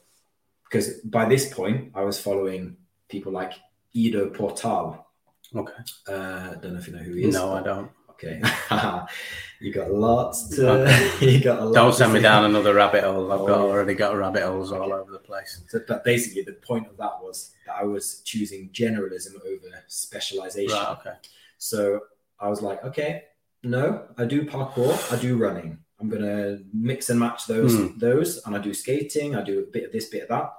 [0.68, 2.76] because by this point I was following
[3.08, 3.54] people like
[3.92, 5.06] Ido Portal.
[5.54, 5.72] Okay.
[6.06, 7.34] Uh, don't know if you know who he is.
[7.34, 7.90] No, I don't.
[8.10, 8.42] Okay,
[9.60, 10.68] you got lots to.
[10.68, 11.10] Okay.
[11.34, 13.30] you got a lot Don't send me down another rabbit hole.
[13.30, 13.70] I've got Oh.
[13.70, 15.62] already got rabbit holes all over the place.
[15.68, 20.76] So, but basically, the point of that was that I was choosing generalism over specialization.
[20.76, 20.96] Right.
[20.98, 21.14] Okay.
[21.58, 22.00] So
[22.40, 23.22] I was like, okay,
[23.62, 25.78] no, I do parkour, I do running.
[26.00, 27.98] I'm gonna mix and match those Hmm.
[27.98, 29.34] those, and I do skating.
[29.34, 30.52] I do a bit of this, bit of that,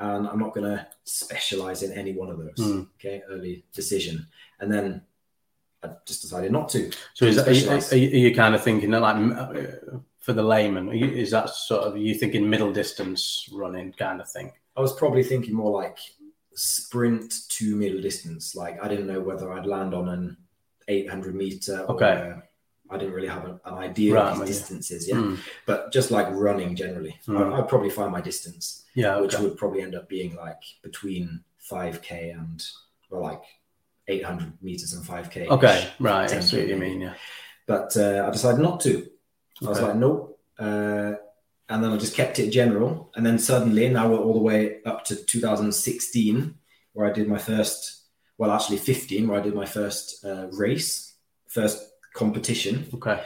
[0.00, 2.56] and I'm not gonna specialize in any one of those.
[2.58, 2.82] Hmm.
[2.96, 4.26] Okay, early decision,
[4.60, 5.02] and then
[5.82, 6.90] I just decided not to.
[7.14, 10.42] So is that, are, you, are you kind of thinking that like uh, for the
[10.42, 10.88] layman?
[10.88, 14.52] Are you, is that sort of you thinking middle distance running kind of thing?
[14.76, 15.98] I was probably thinking more like
[16.54, 18.54] sprint to middle distance.
[18.54, 20.36] Like I didn't know whether I'd land on an
[20.88, 21.80] 800 meter.
[21.80, 22.34] Or, Okay.
[22.90, 25.16] I didn't really have an, an idea Right, of these distances, yeah.
[25.16, 25.36] Hmm.
[25.66, 27.38] But just like running generally, Hmm.
[27.38, 28.84] I, I'd probably find my distance.
[28.94, 29.18] Yeah.
[29.20, 31.40] which would probably end up being like between
[31.70, 32.62] 5k and
[33.08, 33.42] well like
[34.08, 35.88] 800 meters and 5k Okay.
[35.98, 36.30] Right.
[36.30, 37.00] I 10K see what you mean.
[37.00, 37.14] Yeah.
[37.66, 39.08] but uh, i decided not to
[39.64, 41.12] i was like nope uh,
[41.70, 44.82] and then i just kept it general and then suddenly now we're all the way
[44.84, 46.54] up to 2016
[46.92, 48.02] where i did my first
[48.38, 51.14] well actually 15 where i did my first uh, race
[51.48, 51.78] first
[52.14, 53.20] competition Okay.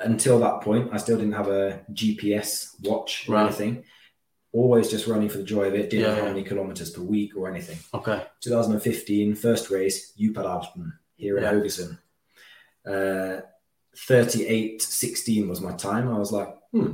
[0.00, 3.46] until that point, I still didn't have a GPS watch or Right.
[3.46, 3.84] anything.
[4.52, 5.90] Always just running for the joy of it.
[5.90, 6.32] Didn't Yeah, know how yeah.
[6.32, 7.78] many kilometers per week or anything.
[7.92, 8.22] Okay.
[8.40, 11.52] 2015, first race, Upadalten here in Yeah.
[11.52, 11.98] Haugesund.
[12.86, 13.42] Uh,
[13.94, 16.08] 38.16 was my time.
[16.08, 16.92] I was like, hmm,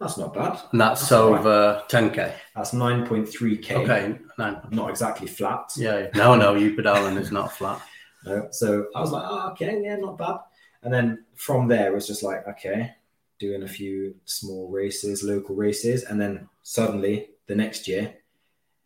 [0.00, 0.58] that's not bad.
[0.72, 1.40] And that's That's all right.
[1.40, 2.32] over 10k.
[2.54, 3.74] That's 9.3k.
[3.76, 4.18] Okay.
[4.38, 4.60] Nine.
[4.70, 5.70] Not exactly flat.
[5.76, 6.08] Yeah.
[6.14, 6.34] No.
[6.34, 6.54] No.
[6.54, 7.80] You pedaling is not flat.
[8.26, 8.48] No.
[8.50, 10.38] So I was like, oh, okay, yeah, not bad.
[10.82, 12.94] And then from there, it was just like, okay,
[13.38, 18.14] doing a few small races, local races, and then suddenly the next year,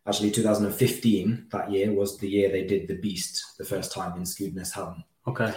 [0.06, 4.22] actually 2015, that year was the year they did the Beast the first time in
[4.22, 5.02] Skudeneshavn.
[5.26, 5.54] Okay.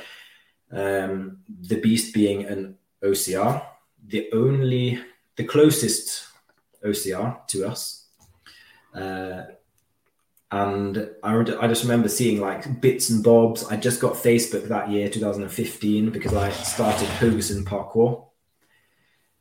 [0.71, 3.63] Um, the Beast being an OCR,
[4.07, 4.99] the only,
[5.35, 6.27] the closest
[6.85, 8.07] OCR to us.
[8.93, 9.43] Uh,
[10.51, 13.65] and I, I just remember seeing like bits and bobs.
[13.65, 18.27] I just got Facebook that year, 2015, because I started Haugesund parkour.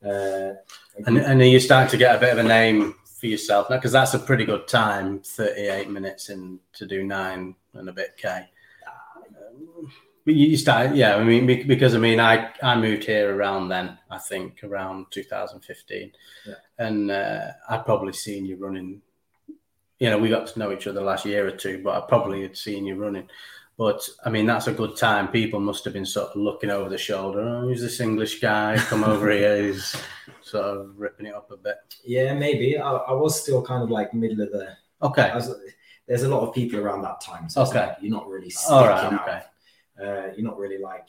[0.05, 0.55] Uh,
[1.07, 3.77] and, and are you start to get a bit of a name for yourself now?
[3.77, 8.17] Because that's a pretty good time, 38 minutes in to do nine and a bit
[8.17, 8.49] K.
[10.25, 11.17] But you start, yeah.
[11.17, 13.99] I mean, because I mean, I I moved here around then.
[14.11, 16.12] I think around 2015,
[16.47, 16.55] yeah.
[16.79, 19.03] and uh, I'd probably seen you running.
[19.98, 22.42] You know, we got to know each other last year or two, but I probably
[22.42, 23.28] had seen you running.
[23.76, 25.28] But I mean, that's a good time.
[25.28, 27.40] People must have been sort of looking over the shoulder.
[27.40, 28.76] Oh, who's this English guy?
[28.76, 29.62] Come over here.
[29.66, 29.96] He's
[30.42, 31.76] sort of ripping it up a bit.
[32.04, 32.78] Yeah, maybe.
[32.78, 34.76] I, I was still kind of like middle of the.
[35.02, 35.33] Okay.
[35.35, 35.54] Was,
[36.07, 37.87] there's a lot of people around that time, so okay.
[37.87, 39.33] Like you're not really sticking All right, okay.
[39.33, 39.42] out
[40.00, 41.09] uh, you're not really like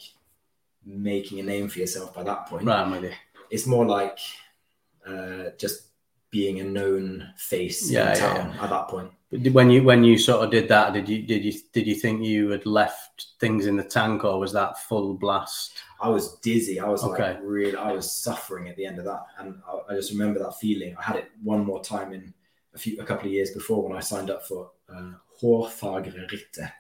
[0.86, 2.66] making a name for yourself by that point.
[2.66, 3.12] Right, maybe.
[3.50, 4.20] It's more like
[5.08, 5.88] uh, just
[6.36, 8.64] being a known face yeah, in town yeah, yeah.
[8.66, 9.10] at that point.
[9.32, 11.96] But when you when you sort of did that, did you did you did you
[11.96, 15.78] think you had left things in the tank, or was that full blast?
[16.02, 16.78] I was dizzy.
[16.78, 17.36] I was okay.
[17.36, 20.40] like really, I was suffering at the end of that, and I, I, just remember
[20.40, 20.94] that feeling.
[21.00, 22.34] I had it one more time in
[22.74, 26.30] a few a couple of years before when I signed up for uh, Hårfagre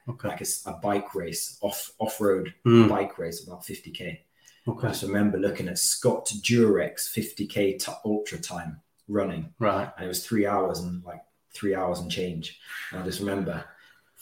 [0.09, 0.27] okay.
[0.27, 2.89] like a, a, bike race, off off road mm.
[2.89, 4.19] bike race, about 50k.
[4.67, 4.87] Okay.
[4.87, 9.53] I just remember looking at Scott Jurek 50k t- ultra time running.
[9.59, 9.89] Right.
[9.95, 11.21] And it was three hours and like
[11.53, 12.59] three hours and change.
[12.91, 13.63] And I just remember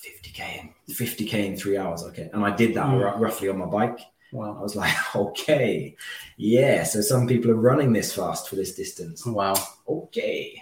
[0.03, 2.03] 50k, in 50k in three hours.
[2.03, 2.29] Okay.
[2.33, 3.03] And I did that mm.
[3.03, 3.99] r- roughly on my bike.
[4.31, 4.57] Wow.
[4.57, 5.95] I was like, okay,
[6.37, 6.83] yeah.
[6.83, 9.25] So some people are running this fast for this distance.
[9.25, 9.55] Wow.
[9.87, 10.61] Okay.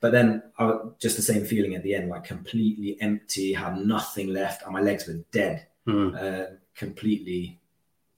[0.00, 4.28] But then I, just the same feeling at the end, like completely empty, had nothing
[4.28, 5.66] left, and my legs were dead.
[5.88, 6.14] Mm.
[6.14, 7.58] Uh, completely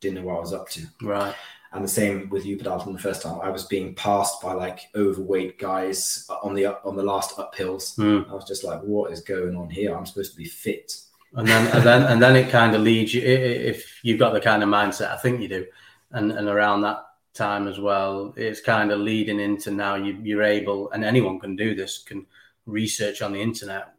[0.00, 0.82] didn't know what I was up to.
[1.00, 1.34] Right.
[1.72, 3.40] And the same with you, Djupedalten the first time.
[3.40, 7.96] I was being passed by like overweight guys on the on the last uphills.
[7.96, 8.28] Mm.
[8.28, 9.96] I was just like, what is going on here?
[9.96, 11.00] I'm supposed to be fit.
[11.34, 14.40] And then and then and then it kind of leads you if you've got the
[14.40, 15.66] kind of mindset I think you do,
[16.10, 17.04] and and around that
[17.34, 18.34] time as well.
[18.36, 22.26] It's kind of leading into now you, you're able, and anyone can do this, can
[22.66, 23.94] research on the internet,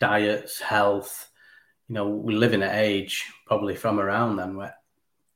[0.00, 1.30] diets, health.
[1.88, 4.74] You know, we live in an age probably from around then where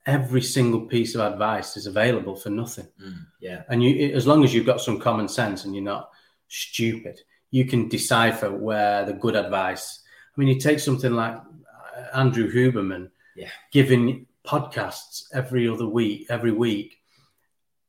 [0.09, 2.89] every single piece of advice is available for nothing.
[3.01, 3.63] Mm, yeah.
[3.69, 6.11] And you, as long as you've got some common sense and you're not
[6.49, 10.01] stupid, you can decipher where the good advice.
[10.35, 16.27] I mean, you take something like uh, Andrew Huberman, yeah, giving podcasts every other week,
[16.31, 16.97] every week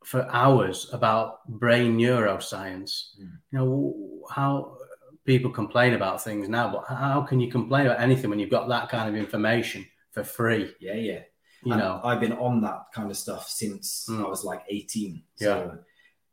[0.04, 3.16] for hours about brain neuroscience.
[3.18, 3.32] Mm.
[3.52, 3.96] You know
[4.30, 4.78] how
[5.24, 8.68] people complain about things now, but how can you complain about anything when you've got
[8.68, 10.74] that kind of information for free?
[10.82, 11.20] Yeah, yeah.
[11.64, 14.24] You and know, I've been on that kind of stuff since mm.
[14.24, 15.22] I was like 18.
[15.36, 15.82] So yeah.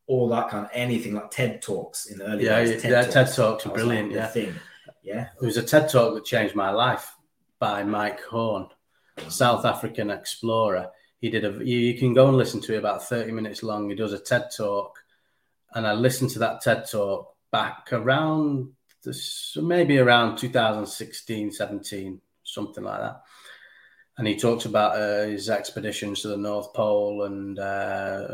[0.07, 2.83] all that kind of anything like TED talks in the early yeah, days.
[2.83, 4.09] TED, yeah, talks, TED talks are brilliant.
[4.09, 4.55] Like yeah, thing.
[5.03, 5.29] yeah.
[5.41, 7.15] There was a TED talk that changed my life
[7.59, 8.69] by Mike Horn,
[9.29, 13.05] South African explorer he did a you, you can go and listen to it about
[13.09, 14.99] 30 minutes long he does a ted talk
[15.75, 18.69] and i listened to that ted talk back around
[19.03, 23.23] this maybe around 2016 17 something like that
[24.19, 28.29] and he talks about uh, his expeditions to the north pole and uh,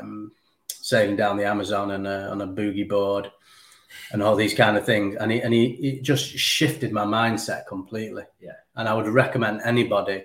[0.00, 0.32] um,
[0.68, 3.30] sailing down the amazon on a, on a boogie board
[4.12, 5.16] and all these kind of things.
[5.16, 8.24] And he and he it just shifted my mindset completely.
[8.40, 8.52] Yeah.
[8.76, 10.24] And i would recommend anybody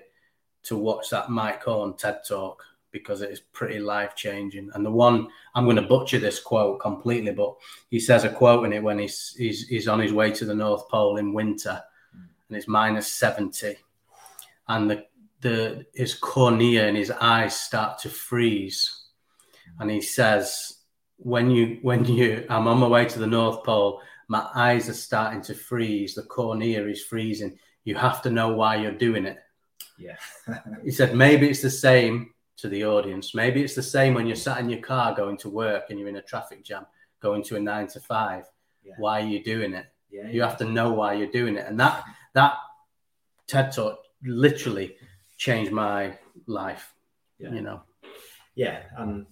[0.64, 4.70] to watch that Mike Horn TED talk because it is pretty life changing.
[4.74, 7.56] And the one I'm going to butcher this quote completely, but
[7.90, 10.54] he says a quote in it when he's he's, he's on his way to the
[10.54, 11.82] North Pole in winter,
[12.48, 13.76] and it's minus seventy,
[14.68, 15.04] and the
[15.40, 19.06] the his cornea and his eyes start to freeze,
[19.78, 20.78] and he says,
[21.16, 24.94] "When you when you I'm on my way to the North Pole." My eyes are
[24.94, 26.14] starting to freeze.
[26.14, 27.58] The cornea is freezing.
[27.84, 29.38] You have to know why you're doing it
[29.98, 30.16] yeah.
[30.84, 33.34] he said maybe it's the same to the audience.
[33.34, 36.08] Maybe it's the same when you're sat in your car going to work and you're
[36.08, 36.86] in a traffic jam,
[37.20, 38.44] going to a nine to five.
[38.82, 38.94] Yeah.
[38.98, 39.86] Why are you doing it?
[40.10, 40.48] Yeah, you yeah.
[40.48, 41.66] have to know why you're doing it.
[41.66, 42.04] And that
[42.34, 42.54] that
[43.46, 44.96] TED talk literally
[45.36, 46.92] changed my life.
[47.38, 47.52] Yeah.
[47.52, 47.82] You know.
[48.54, 48.82] Yeah.
[48.96, 49.26] And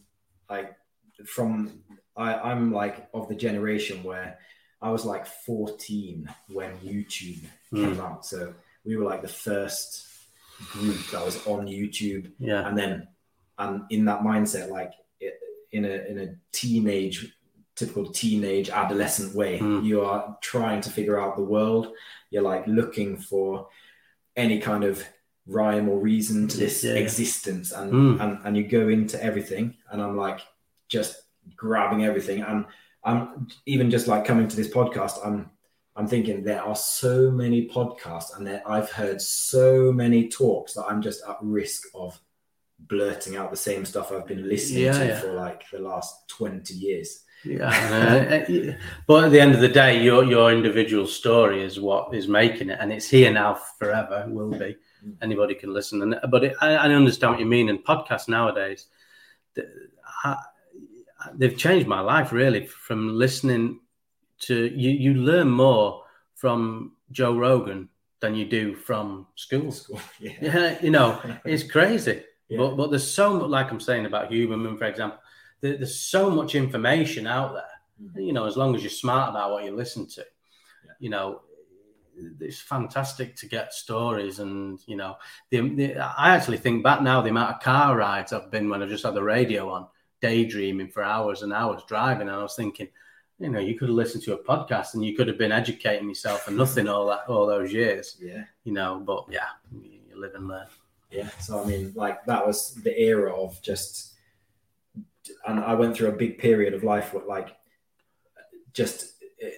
[0.48, 0.70] I
[1.26, 1.82] from
[2.16, 4.38] I, I'm like of the generation where
[4.80, 7.84] I was like 14 when YouTube mm.
[7.84, 8.26] came out.
[8.26, 10.08] So we were like the first
[10.72, 12.30] group that was on YouTube.
[12.38, 12.66] Yeah.
[12.66, 13.08] And then,
[13.58, 14.92] and in that mindset, like
[15.72, 17.34] in a in a teenage
[17.74, 19.58] typical teenage adolescent way.
[19.58, 19.84] Mm.
[19.84, 21.92] You are trying to figure out the world.
[22.30, 23.68] You're like looking for
[24.36, 25.04] any kind of
[25.46, 26.94] rhyme or reason to this Yeah.
[26.94, 28.20] existence, and, Mm.
[28.20, 29.76] and and you go into everything.
[29.90, 30.40] And I'm like
[30.88, 31.22] just
[31.56, 32.42] grabbing everything.
[32.42, 32.66] And
[33.04, 35.18] I'm even just like coming to this podcast.
[35.26, 35.50] I'm
[35.94, 40.86] I'm thinking there are so many podcasts, and there, I've heard so many talks that
[40.88, 42.18] I'm just at risk of
[42.78, 45.20] blurting out the same stuff I've been listening Yeah, to yeah.
[45.20, 47.21] for like the last 20 years.
[47.44, 48.72] Yeah, uh,
[49.06, 52.70] but at the end of the day, your your individual story is what is making
[52.70, 54.24] it, and it's here now forever.
[54.28, 54.76] Will be.
[55.20, 57.68] Anybody can listen, and but it, I, I understand what you mean.
[57.68, 58.86] And podcasts nowadays,
[60.24, 60.36] I,
[61.34, 62.66] they've changed my life really.
[62.66, 63.80] From listening
[64.40, 66.04] to you, you learn more
[66.36, 67.88] from Joe Rogan
[68.20, 69.72] than you do from school.
[69.72, 70.00] School.
[70.20, 70.32] Yeah.
[70.40, 72.22] Yeah, you know, it's crazy.
[72.48, 72.58] Yeah.
[72.58, 75.18] But but there's so much, like I'm saying about Huberman, for example,
[75.62, 77.64] there, there's so much information out there.
[78.10, 78.26] Mhm.
[78.26, 80.24] You know, as long as you're smart about what you listen to,
[80.84, 80.92] Yeah.
[81.00, 81.40] you know,
[82.40, 84.38] it's fantastic to get stories.
[84.38, 85.16] And you know,
[85.50, 88.82] the, the I actually think back now the amount of car rides I've been when
[88.82, 89.86] I've just had the radio on,
[90.20, 92.88] daydreaming for hours and hours driving, and I was thinking.
[93.38, 96.06] You know, you could have listened to a podcast and you could have been educating
[96.08, 98.16] yourself for nothing all that all those years.
[98.20, 98.44] yeah.
[98.62, 100.68] You know, but yeah, you live and learn.
[101.10, 101.28] Yeah.
[101.40, 104.11] So I mean, like that was the era of just,
[105.46, 107.54] and I went through a big period of life with like,
[108.72, 109.06] just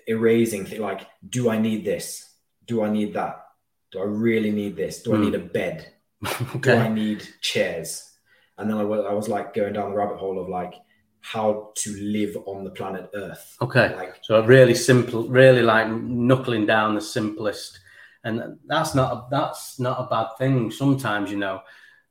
[0.07, 2.35] erasing like, do I need this?
[2.67, 3.45] Do I need that?
[3.93, 5.03] Do I really need this?
[5.03, 5.25] Do I Hmm.
[5.25, 5.89] need a bed?
[6.61, 8.11] Do I need chairs?
[8.57, 10.75] And then I was, I was like going down the rabbit hole of like
[11.21, 13.57] how to live on the planet Earth.
[13.61, 13.95] Okay.
[13.95, 17.81] Like, So really simple, really like knuckling down the simplest,
[18.25, 20.71] and that's not a, that's not a bad thing.
[20.71, 21.61] Sometimes you know,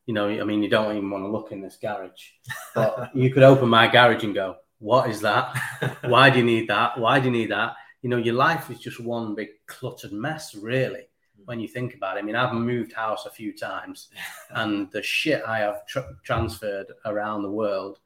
[0.05, 2.31] you know, I mean, you don't even want to look in this garage,
[2.75, 5.57] but you could open my garage and go, "What is that?
[6.03, 6.97] Why do you need that?
[6.97, 10.55] Why do you need that?" You know, your life is just one big cluttered mess,
[10.55, 11.07] really.
[11.37, 11.43] Hmm.
[11.45, 14.09] When you think about it, I mean, I've moved house a few times,
[14.49, 17.99] and the shit I have tr- transferred around the world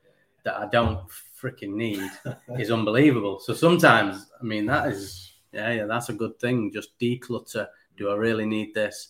[0.44, 1.02] that I don't
[1.42, 2.10] freaking need
[2.60, 3.40] is unbelievable.
[3.40, 6.72] So sometimes, I mean, that is, yeah, yeah, that's a good thing.
[6.72, 7.68] Just declutter.
[7.98, 9.10] Do I really need this?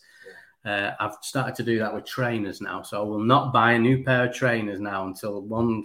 [0.64, 2.82] Uh, I've started to do that with trainers now.
[2.82, 5.84] So I will not buy a new pair of trainers now until one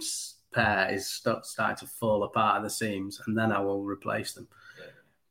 [0.52, 4.32] pair is st- starting to fall apart at the seams, and then I will replace
[4.32, 4.48] them.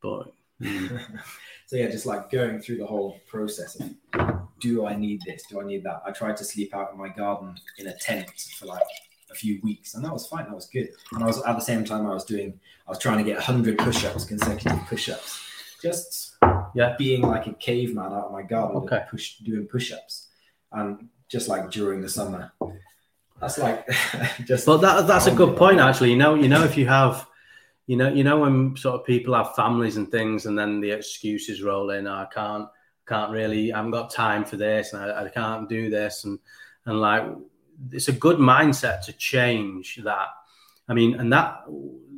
[0.01, 1.01] But mm,
[1.65, 3.89] so yeah, just like going through the whole process of
[4.59, 5.43] do I need this?
[5.49, 6.01] Do I need that?
[6.05, 8.81] I tried to sleep out in my garden in a tent for like
[9.29, 10.45] a few weeks, and that was fine.
[10.45, 10.89] That was good.
[11.11, 13.41] And I was at the same time I was doing, I was trying to get
[13.41, 15.39] hundred push-ups, consecutive push-ups,
[15.81, 16.35] just
[16.75, 16.95] Yeah.
[16.97, 19.03] being like a caveman out in my garden, Okay.
[19.09, 20.27] push doing push-ups,
[20.71, 22.51] and just like during the summer.
[23.39, 23.87] That's like
[24.45, 24.65] just.
[24.65, 26.11] But that, that's a good point, actually.
[26.11, 27.27] You know, you know, if you have,
[27.87, 30.91] you know, you know, when sort of people have families and things, and then the
[30.91, 32.07] excuses roll in.
[32.07, 32.67] "Oh, I can't,
[33.07, 36.39] can't really, I haven't got time for this, and I, I can't do this, and
[36.85, 37.23] and like,
[37.91, 40.27] it's a good mindset to change that.
[40.87, 41.63] I mean, and that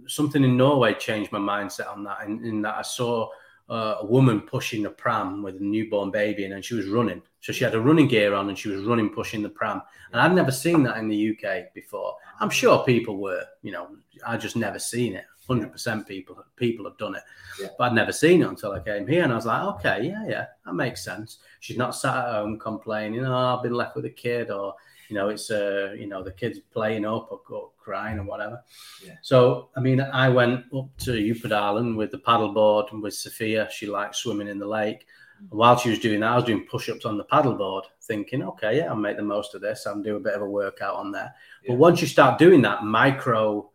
[0.07, 2.25] something in Norway changed my mindset on that.
[2.25, 3.29] In, in that I saw
[3.69, 7.21] uh, a woman pushing a pram with a newborn baby, in, and she was running.
[7.41, 9.81] So she had a running gear on, and she was running, pushing the pram.
[10.11, 12.15] And I'd never seen that in the UK before.
[12.39, 13.87] I'm sure people were, you know,
[14.25, 15.25] I just never seen it.
[15.47, 17.21] Hundred percent people people have done it,
[17.61, 17.67] Yeah.
[17.77, 20.25] but I'd never seen it until I came here, and I was like, okay, yeah,
[20.27, 21.37] yeah, that makes sense.
[21.59, 24.73] She's not sat at home complaining, oh, I've been left with a kid, or
[25.09, 28.61] you know, it's uh, you know, the kid's playing up or, or crying or whatever.
[29.05, 29.13] Yeah.
[29.21, 33.67] So I mean, I went up to Upadalen with the paddleboard and with Sophia.
[33.71, 35.05] She liked swimming in the lake.
[35.39, 38.77] And while she was doing that, I was doing push-ups on the paddleboard, thinking, okay,
[38.77, 39.85] yeah, I'll make the most of this.
[39.85, 41.33] I'll do a bit of a workout on there.
[41.63, 41.71] Yeah.
[41.71, 43.69] But once you start doing that micro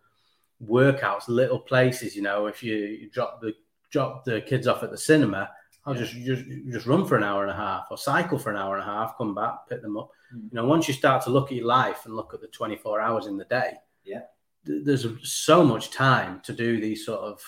[0.66, 3.54] workouts, little places, you know, if you, you drop the
[3.90, 5.50] drop the kids off at the cinema,
[5.84, 6.02] I'll Yeah.
[6.04, 8.76] just just just run for an hour and a half or cycle for an hour
[8.76, 10.10] and a half, come back, pick them up.
[10.34, 10.42] Mm.
[10.44, 13.00] You know, once you start to look at your life and look at the 24
[13.00, 13.74] hours in the day,
[14.04, 14.22] Yeah.
[14.66, 17.42] th- there's so much time to do these sort of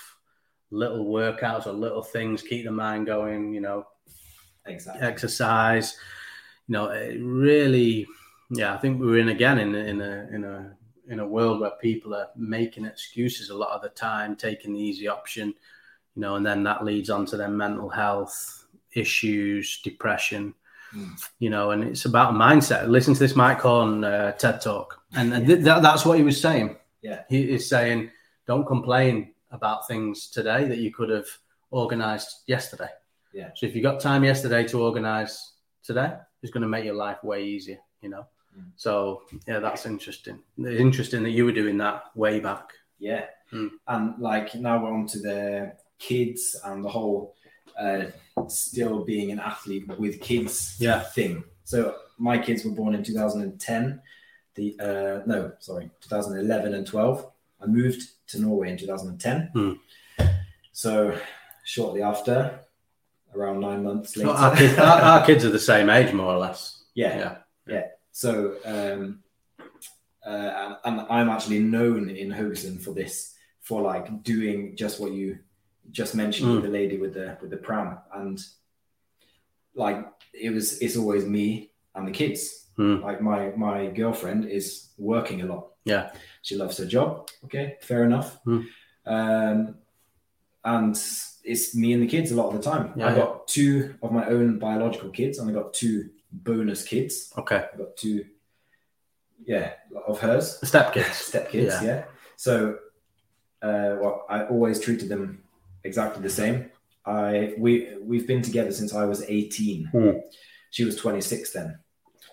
[0.71, 3.87] little workouts or little things, keep the mind going, you know,
[4.67, 5.07] exactly.
[5.07, 5.97] exercise.
[6.69, 8.07] You know, it really,
[8.51, 10.77] yeah, I think we're in again in a, in a in a
[11.09, 14.79] in a world where people are making excuses a lot of the time, taking the
[14.81, 15.49] easy option,
[16.15, 20.55] you know, and then that leads on to their mental health issues, depression.
[21.39, 22.89] You know, and it's about mindset.
[22.89, 26.41] Listen to this Mike Horn uh, TED talk, and th- that, that's what he was
[26.41, 26.77] saying.
[27.03, 27.23] Yeah.
[27.29, 28.11] he is saying,
[28.47, 31.27] don't complain about things today that you could have
[31.71, 32.89] organized yesterday.
[33.33, 33.51] Yeah.
[33.55, 37.23] So if you got time yesterday to organize today, it's going to make your life
[37.25, 38.27] way easier, you know.
[38.57, 38.67] Mm.
[38.77, 40.39] So yeah, that's interesting.
[40.59, 42.71] It's interesting that you were doing that way back.
[42.99, 43.25] Yeah.
[43.53, 43.71] Mm.
[43.89, 47.35] And like now we're on to the kids and the whole
[47.79, 48.05] uh,
[48.49, 51.01] still being an athlete with kids Yeah.
[51.01, 51.45] thing.
[51.65, 54.01] So my kids were born in 2010.
[54.55, 57.27] The uh, no, sorry, 2011 and 12.
[57.63, 59.51] I moved to Norway in 2010.
[59.55, 59.73] Hmm.
[60.73, 61.17] So
[61.65, 62.61] shortly after,
[63.35, 66.35] around nine months later, Well, our, kids, our, our kids are the same age, more
[66.35, 66.83] or less.
[66.95, 67.85] yeah, Yeah.
[68.11, 69.23] So, um,
[70.27, 75.13] uh, and, and I'm actually known in Haugesund for this, for like doing just what
[75.13, 75.39] you
[75.91, 76.63] just mentioned Mm.
[76.63, 78.41] the lady with the with the pram, and
[79.75, 82.69] like it was, it's always me and the kids.
[82.79, 83.03] Mm.
[83.03, 85.69] Like my my girlfriend is working a lot.
[85.85, 86.13] Yeah.
[86.43, 87.29] she loves her job.
[87.45, 88.39] Okay, fair enough.
[88.45, 88.67] Mm.
[89.05, 89.75] Um,
[90.65, 90.97] and
[91.45, 92.93] it's me and the kids a lot of the time.
[92.97, 97.33] Yeah, I got two of my own biological kids, and I got two bonus kids.
[97.37, 97.67] Okay.
[97.75, 98.25] I got two,
[99.45, 99.73] yeah,
[100.07, 101.17] of hers, step kids.
[101.31, 101.75] step kids.
[101.83, 101.85] Yeah.
[101.85, 102.05] Yeah.
[102.37, 102.79] So,
[103.61, 105.43] uh, well, I always treated them
[105.85, 106.71] exactly the same.
[107.05, 109.87] I we we've been together since I was eighteen.
[109.87, 110.11] Hmm.
[110.71, 111.79] She was twenty six then,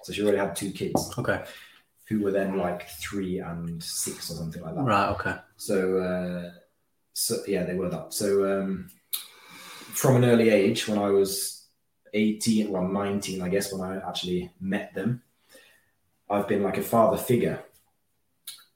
[0.03, 1.43] so she already had two kids Okay.
[2.07, 4.83] who were then like three and six or something like that.
[4.83, 5.09] Right.
[5.09, 5.35] Okay.
[5.57, 6.51] So, uh,
[7.13, 8.13] so yeah, they were that.
[8.13, 11.67] So, um, from an early age, when I was
[12.13, 15.21] 18, well, 19, I guess, when I actually met them,
[16.29, 17.63] I've been like a father figure.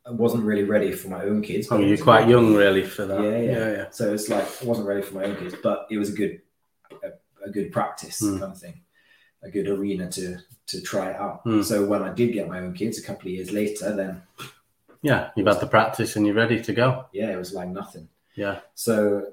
[0.05, 1.67] I wasn't really ready for my own kids.
[1.71, 3.21] Oh, you're quite young, really, for that.
[3.21, 3.51] Yeah, yeah.
[3.51, 3.71] yeah.
[3.71, 3.85] yeah.
[3.91, 6.41] So it's like I wasn't ready for my own kids, but it was a good,
[7.03, 8.39] a, a good practice Hmm.
[8.39, 8.81] kind of thing,
[9.43, 10.37] a good arena to
[10.67, 11.41] to try it out.
[11.43, 11.61] Hmm.
[11.61, 14.21] So when I did get my own kids a couple of years later, then
[15.01, 17.05] Yeah, you've had the practice and you're ready to go.
[17.13, 18.07] yeah, it was like nothing.
[18.35, 18.59] Yeah.
[18.75, 19.27] So,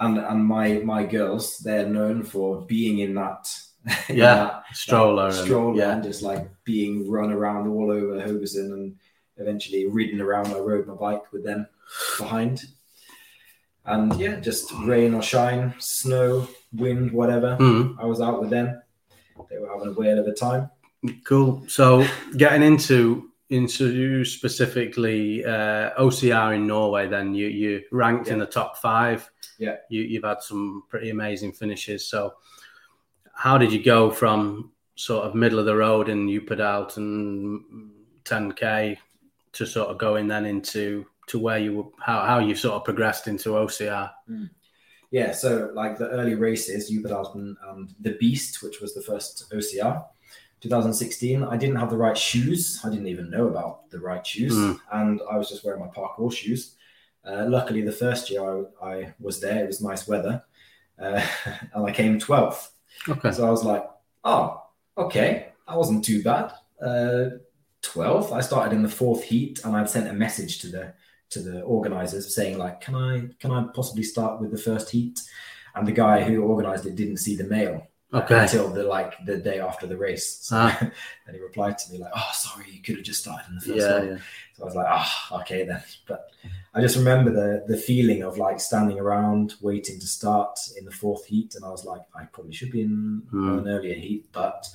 [0.00, 3.48] and and my my girls, they're known for being in that
[4.08, 5.30] in Yeah, that- Stroller.
[5.30, 5.92] that and- stroller, yeah.
[5.94, 8.96] and just like being run around all over Haugesund, and
[9.38, 10.48] eventually ridden around.
[10.48, 11.66] I rode my bike with them
[12.18, 12.64] behind,
[13.84, 17.56] and yeah, just rain or shine, snow, wind, whatever.
[17.58, 18.80] Mm, I was out with them.
[19.50, 20.70] They were having a whale of a time.
[21.24, 21.64] cool.
[21.68, 28.38] So getting into into you specifically uh, OCR in Norway, then you you ranked in
[28.38, 29.28] the top five.
[29.58, 29.76] Yeah.
[29.88, 32.06] You you've had some pretty amazing finishes.
[32.06, 32.34] So
[33.32, 36.96] how did you go from sort of middle of the road and you put out
[36.96, 37.62] and
[38.24, 38.98] 10k
[39.52, 42.84] to sort of going then into to where you were how, how you sort of
[42.84, 44.10] progressed into OCR?
[45.10, 50.04] Yeah, so like the early races, Jupiteralten and the Beast, which was the first OCR,
[50.60, 51.42] 2016.
[51.44, 52.80] I didn't have the right shoes.
[52.84, 54.80] I didn't even know about the right shoes, Mm.
[54.92, 56.74] and I was just wearing my parkour shoes.
[57.24, 58.42] Uh, luckily, the first year
[58.82, 60.42] I, I was there, it was nice weather,
[60.98, 61.22] uh,
[61.74, 62.68] and I came 12th.
[63.08, 63.32] Okay.
[63.32, 63.84] So I was like,
[64.24, 64.62] oh,
[64.96, 66.52] okay, that wasn't too bad.
[66.82, 67.38] Uh,
[67.82, 70.94] 12th, I started in the fourth heat, and I'd sent a message to the
[71.30, 75.20] to the organizers saying like, can I can I possibly start with the first heat?
[75.74, 78.40] And the guy who organized it didn't see the mail Okay.
[78.40, 80.38] until the like the day after the race.
[80.40, 80.78] So Ah.
[81.26, 83.60] and he replied to me like, "Oh, sorry, you could have just started in the
[83.60, 84.18] first Yeah, one." yeah.
[84.54, 86.30] So I was like, "Ah, okay then." But
[86.74, 90.90] I just remember the the feeling of like standing around waiting to start in the
[91.02, 93.58] fourth heat, and I was like, I probably should be in Hmm.
[93.58, 94.66] an earlier heat, but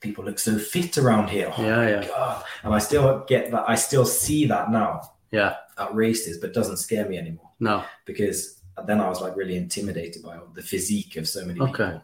[0.00, 1.52] people look so fit around here.
[1.56, 2.06] Oh Yeah, yeah.
[2.06, 2.44] God.
[2.62, 3.64] And I still get that.
[3.68, 5.56] I still see that now Yeah.
[5.78, 7.84] at races, but it doesn't scare me anymore No.
[8.06, 11.68] because then I was like really intimidated by the physique of so many people.
[11.70, 12.00] Okay.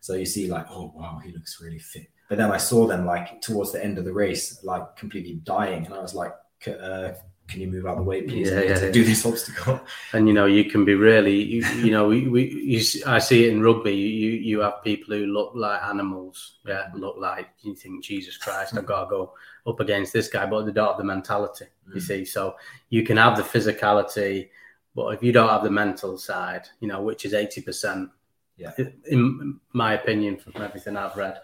[0.00, 2.08] So you see, like, oh wow, he looks really fit.
[2.28, 5.84] But then I saw them like towards the end of the race, like completely dying,
[5.86, 6.32] and I was like,
[6.68, 7.12] uh,
[7.48, 8.50] "Can you move out of the way, please?
[8.50, 8.92] Yeah, yeah, to yeah.
[8.92, 9.80] do this obstacle."
[10.12, 13.44] and you know you can be really you, you know we, we you, I see
[13.44, 17.74] it in rugby you you have people who look like animals yeah look like you
[17.74, 19.34] think Jesus Christ I've got to go
[19.66, 22.02] up against this guy but they don't have the mentality you Mm.
[22.02, 22.56] see so
[22.88, 24.48] you can have the physicality
[24.94, 28.10] but if you don't have the mental side you know which is 80%
[28.56, 28.72] Yeah.
[29.06, 31.40] in my opinion from everything I've read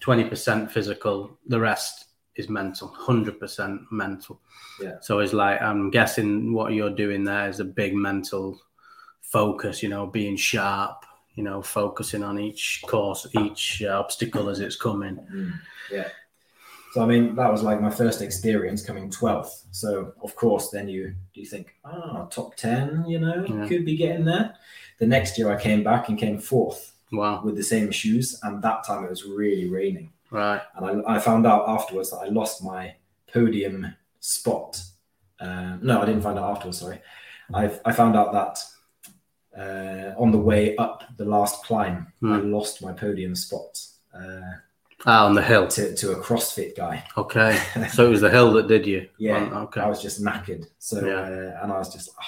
[0.00, 2.06] 20% physical the rest
[2.36, 4.40] is mental 100% mental
[4.80, 4.96] Yeah.
[5.00, 8.60] so it's like I'm guessing what you're doing there is a big mental
[9.22, 11.04] focus, you know, being sharp,
[11.34, 15.16] you know, focusing on each course, each uh, obstacle as it's coming.
[15.34, 15.52] Mm,
[15.90, 16.08] Yeah.
[16.92, 19.64] So I mean, that was like my first experience coming twelfth.
[19.72, 23.66] So of course, then you you think, ah, top ten, you know, Yeah.
[23.66, 24.54] could be getting there.
[25.00, 27.42] The next year, I came back and came fourth Wow.
[27.44, 30.12] with the same shoes, and that time it was really raining.
[30.30, 30.60] Right.
[30.76, 32.94] and I, I found out afterwards that I lost my
[33.32, 34.82] podium spot.
[35.40, 36.78] Uh, no, I didn't find out afterwards.
[36.78, 37.00] Sorry,
[37.52, 38.58] I I found out that
[39.56, 42.52] uh, on the way up the last climb, I Hmm.
[42.52, 43.80] lost my podium spot.
[44.14, 44.40] Uh,
[45.06, 45.68] Ah, on the hill.
[45.68, 47.04] to, to a CrossFit guy.
[47.16, 47.60] Okay.
[47.92, 49.08] So it was the hill that did you.
[49.18, 49.82] Yeah, Oh, okay.
[49.82, 50.66] I was just knackered.
[50.78, 51.20] So Yeah.
[51.20, 52.24] uh, and I was just, ah.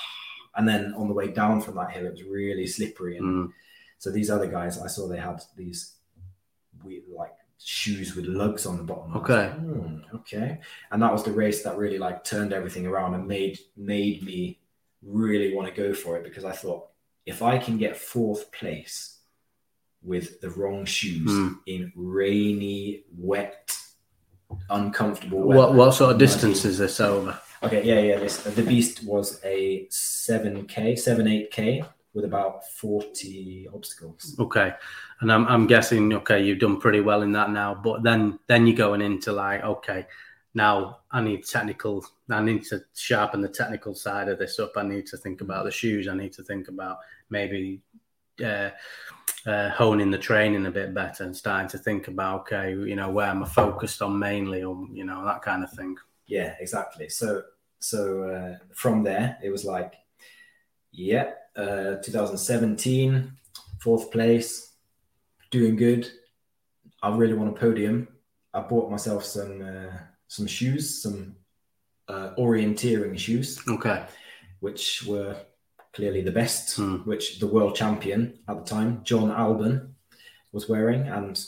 [0.57, 3.17] and then on the way down from that hill, it was really slippery.
[3.17, 3.53] And Mm.
[3.99, 5.95] so these other guys, I saw they had these
[6.85, 7.33] weird, like
[7.63, 9.17] shoes with lugs on the bottom.
[9.17, 9.49] Okay.
[9.49, 10.59] like, "Hmm, okay.
[10.91, 14.59] And that was the race that really like turned everything around and made made me
[15.03, 16.89] really want to go for it because I thought
[17.25, 19.19] if I can get fourth place
[20.03, 21.53] with the wrong shoes Hmm.
[21.67, 23.77] in rainy, wet,
[24.71, 27.39] uncomfortable What weather, what sort of distance is this over?
[27.63, 28.19] Okay, yeah, yeah.
[28.19, 31.83] This the beast was a seven k, seven eight k
[32.17, 34.35] with about forty obstacles.
[34.41, 34.73] Okay.
[35.21, 38.67] And I'm I'm guessing okay, you've done pretty well in that now, but then then
[38.67, 40.07] you're going into like, okay,
[40.55, 44.73] now I need technical I need to sharpen the technical side of this up.
[44.77, 46.09] I need to think about the shoes.
[46.09, 46.97] I need to think about
[47.29, 47.83] maybe
[48.43, 48.71] uh,
[49.45, 53.11] uh, honing the training a bit better and starting to think about okay, you know,
[53.11, 55.97] where am I focused on mainly, or you know, that kind of thing.
[56.27, 57.11] Yeah, exactly.
[57.11, 57.43] So
[57.79, 59.93] so uh, from there it was like,
[60.93, 63.33] yeah, uh, 2017,
[63.81, 64.73] fourth place,
[65.51, 66.11] doing good.
[67.03, 68.09] I really want a podium.
[68.55, 69.97] I bought myself some uh,
[70.29, 71.37] some shoes, some
[72.09, 73.61] uh, orienteering shoes.
[73.69, 74.05] Okay.
[74.61, 75.37] which were
[75.93, 76.97] clearly the best, Hmm.
[77.05, 79.93] which the world champion at the time, John Albon,
[80.53, 81.39] was wearing and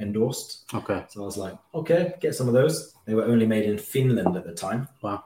[0.00, 0.64] endorsed.
[0.74, 1.04] Okay.
[1.08, 2.94] So I was like, okay, get some of those.
[3.06, 4.88] They were only made in Finland at the time.
[5.02, 5.24] Wow.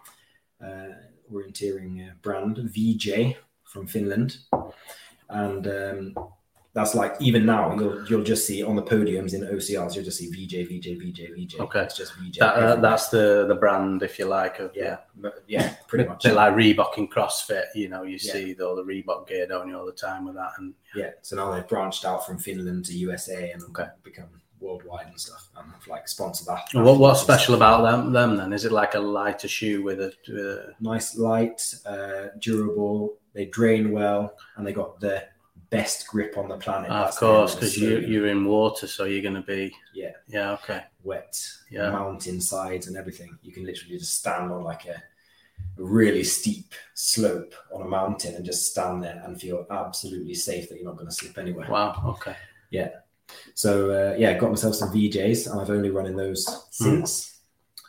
[0.62, 0.88] Uh,
[1.32, 3.36] orienteering uh, brand VJ
[3.72, 4.36] from Finland,
[5.30, 6.14] and um,
[6.74, 10.18] that's like even now you'll you'll just see on the podiums in OCRs you'll just
[10.18, 11.60] see VJ VJ VJ VJ.
[11.60, 11.80] Okay.
[11.82, 12.38] it's just VJ.
[12.38, 16.22] That, uh, that's the the brand, if you like, of yeah, m- yeah, pretty much.
[16.24, 18.32] bit like Reebok in CrossFit, you know, you Yeah.
[18.32, 20.52] see all the Reebok gear, don't you, all the time with that.
[20.58, 23.88] And Yeah, so now they've branched out from Finland to USA and Okay.
[24.02, 24.28] become
[24.62, 26.68] worldwide and stuff, and have like sponsored that.
[26.72, 28.12] what what's special about them?
[28.12, 28.52] Them then?
[28.52, 30.12] Is it like a lighter shoe with a?
[30.28, 33.16] With a Nice, light, uh, durable.
[33.34, 35.24] They drain well, and they got the
[35.70, 36.90] best grip on the planet.
[36.90, 39.74] Ah, of course, because you you're in water, so you're going to be.
[39.94, 40.12] Yeah.
[40.28, 40.52] Yeah.
[40.52, 40.82] Okay.
[41.02, 41.36] wet
[41.70, 41.90] Yeah.
[41.90, 43.38] mountain sides and everything.
[43.42, 45.02] You can literally just stand on like a
[45.76, 50.76] really steep slope on a mountain and just stand there and feel absolutely safe that
[50.76, 51.68] you're not going to slip anywhere.
[51.70, 52.16] Wow.
[52.18, 52.36] Okay.
[53.54, 57.38] So uh, yeah, got myself some VJs, and I've only run in those since.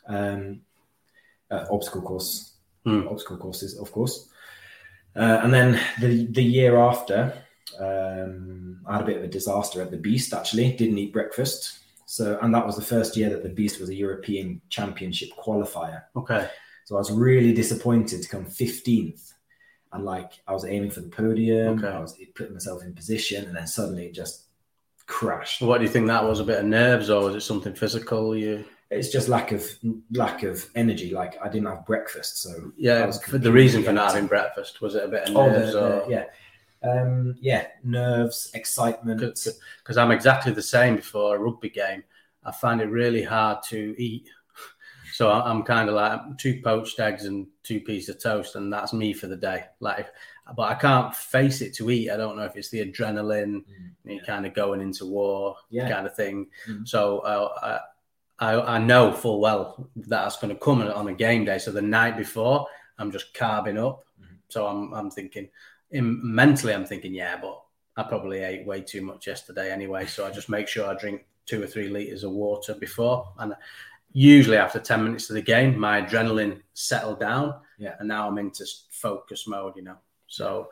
[0.07, 0.61] Um,
[1.51, 2.53] uh, obstacle course,
[2.85, 3.07] Hmm.
[3.07, 4.27] obstacle courses, of course.
[5.15, 7.33] Uh, and then the the year after,
[7.79, 10.33] um, I had a bit of a disaster at the Beast.
[10.33, 11.79] Actually, didn't eat breakfast.
[12.05, 16.03] So, and that was the first year that the Beast was a European Championship qualifier.
[16.15, 16.47] Okay.
[16.85, 19.33] So I was really disappointed to come 15th.
[19.93, 21.87] And like I was aiming for the podium, Okay.
[21.95, 24.45] I was putting myself in position, and then suddenly it just
[25.07, 25.61] crashed.
[25.61, 26.39] What do you think that was?
[26.39, 28.35] A bit of nerves, or was it something physical?
[28.35, 28.65] You.
[28.89, 29.65] It's just lack of
[30.11, 31.11] lack of energy.
[31.11, 33.09] Like I didn't have breakfast, so Yeah.
[33.11, 35.73] For the reason for not having breakfast was it a bit of oh, the- nerves,
[35.73, 36.25] the- or yeah,
[36.83, 39.19] um, yeah, nerves, excitement.
[39.19, 42.03] Because I'm exactly the same before a rugby game.
[42.45, 44.29] I find it really hard to eat.
[45.13, 48.93] So I'm kind of like two poached eggs and two pieces of toast, and that's
[48.93, 49.65] me for the day.
[49.79, 50.07] Like,
[50.55, 52.09] but I can't face it to eat.
[52.11, 53.63] I don't know if it's the adrenaline,
[54.05, 55.89] Mm, you kind of going into war Yeah.
[55.89, 56.47] kind of thing.
[56.67, 56.87] Mhm.
[56.87, 57.79] So uh,
[58.39, 61.57] I, I I know full well that that's going to come on a game day.
[61.59, 62.67] So the night before,
[62.97, 64.03] I'm just carving up.
[64.21, 64.37] Mhm.
[64.49, 65.49] So I'm I'm thinking,
[65.91, 67.61] in, mentally, I'm thinking, yeah, but
[67.95, 70.05] I probably ate way too much yesterday anyway.
[70.07, 73.31] So I just make sure I drink two or three liters of water before.
[73.37, 73.53] And
[74.11, 77.53] usually after 10 minutes of the game, my adrenaline settled down.
[77.77, 77.95] Yeah.
[77.99, 79.97] And now I'm into focus mode, you know.
[80.33, 80.69] So,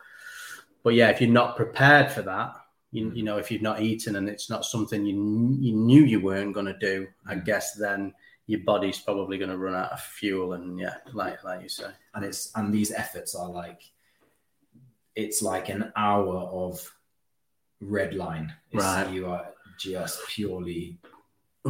[0.83, 2.55] but yeah, if you're not prepared for that,
[2.91, 3.15] you, Mm.
[3.15, 5.15] you know, if you've not eaten and it's not something you,
[5.59, 7.45] you knew you weren't going to do, I Mm.
[7.45, 8.13] guess then
[8.47, 10.53] your body's probably going to run out of fuel.
[10.53, 11.91] And yeah, like, like you say.
[12.15, 13.81] and it's and these efforts are like
[15.15, 16.73] it's like an hour of
[17.81, 19.13] red line It's- Right.
[19.13, 19.45] you are
[19.77, 20.97] just purely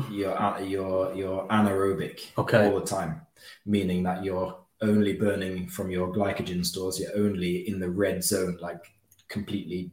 [0.09, 2.65] you're you're you're anaerobic Okay.
[2.67, 3.21] all the time
[3.65, 8.57] meaning that you're only burning from your glycogen stores you're only in the red zone
[8.61, 8.83] like
[9.29, 9.91] completely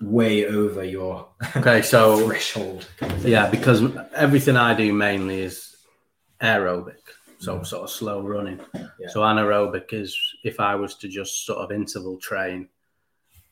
[0.00, 1.82] way over your Okay.
[1.82, 3.26] So threshold kind of.
[3.26, 3.82] Yeah, because
[4.14, 5.76] everything I do mainly is
[6.40, 6.96] aerobic,
[7.38, 7.66] so Mm.
[7.66, 8.60] sort of slow running.
[8.74, 9.08] Yeah.
[9.08, 12.68] So anaerobic is if I was to just sort of interval train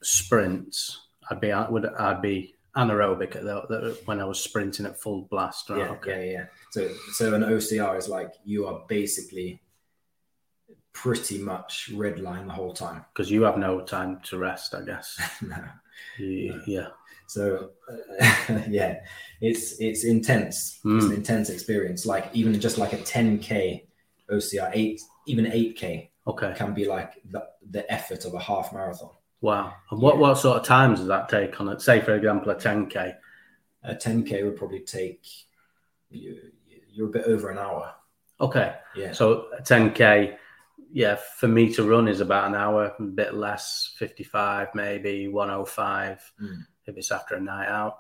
[0.03, 0.98] sprints,
[1.30, 5.22] I'd be would I'd be anaerobic at the, the, when I was sprinting at full
[5.30, 5.68] blast.
[5.68, 5.80] Right?
[5.80, 6.32] yeah, okay.
[6.32, 6.44] yeah, yeah.
[6.70, 9.61] So, so an OCR is like you are basically
[10.93, 13.05] pretty much red line the whole time.
[13.12, 15.18] Because you have no time to rest, I guess.
[15.43, 15.57] No.
[16.18, 16.88] You- yeah.
[17.28, 19.01] So uh, yeah,
[19.40, 20.80] it's it's intense.
[20.84, 22.05] It's an intense experience.
[22.05, 23.84] Like even just like a 10k
[24.30, 26.53] OCR, eight even 8k Okay.
[26.57, 29.11] can be like the, the effort of a half marathon.
[29.40, 29.72] Wow.
[29.90, 31.80] And what, what sort of times does that take on it?
[31.80, 33.14] Say, for example, a 10K.
[33.84, 35.26] A 10k would probably take
[36.11, 36.38] you,
[36.93, 37.93] you're a bit over an hour.
[38.40, 38.74] Okay.
[38.95, 39.12] Yeah.
[39.12, 40.36] So a 10K,
[40.93, 46.33] yeah, for me to run is about an hour, a bit less, 55, maybe 105
[46.41, 46.66] Mm.
[46.87, 47.99] if it's after a night out.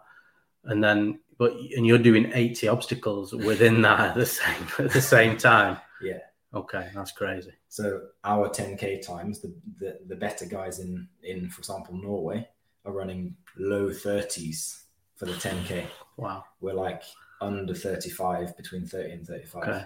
[0.64, 5.00] And then, but, and you're doing 80 obstacles within that at the same, at the
[5.00, 5.78] same time.
[6.00, 6.18] Yeah.
[6.54, 6.90] Okay.
[6.94, 7.52] That's crazy.
[7.68, 12.46] So our 10k times, the, the the better guys in in for example Norway
[12.84, 14.82] are running low 30s
[15.16, 15.86] for the 10k.
[16.18, 16.44] Wow.
[16.60, 17.02] We're like
[17.40, 19.62] under 35, between 30 and 35.
[19.62, 19.84] Okay.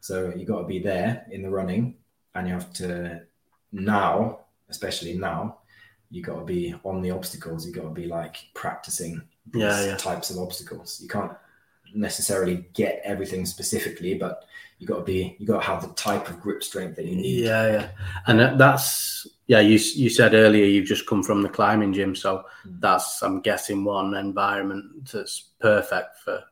[0.00, 1.94] So you got to be there in the running,
[2.34, 3.22] and you have to
[3.72, 5.58] now, especially now,
[6.10, 7.66] you got to be on the obstacles.
[7.66, 9.96] You got to be like practicing these Yeah, yeah.
[9.96, 11.00] types of obstacles.
[11.02, 11.32] You can't
[11.94, 14.44] necessarily get everything specifically, but
[14.78, 17.16] you got to be you got to have the type of grip strength that you
[17.16, 17.44] need.
[17.44, 17.88] Yeah, yeah,
[18.26, 19.60] and that's yeah.
[19.60, 22.80] You you said earlier you've just come from the climbing gym, so Mm.
[22.80, 26.42] that's I'm guessing one environment that's perfect for.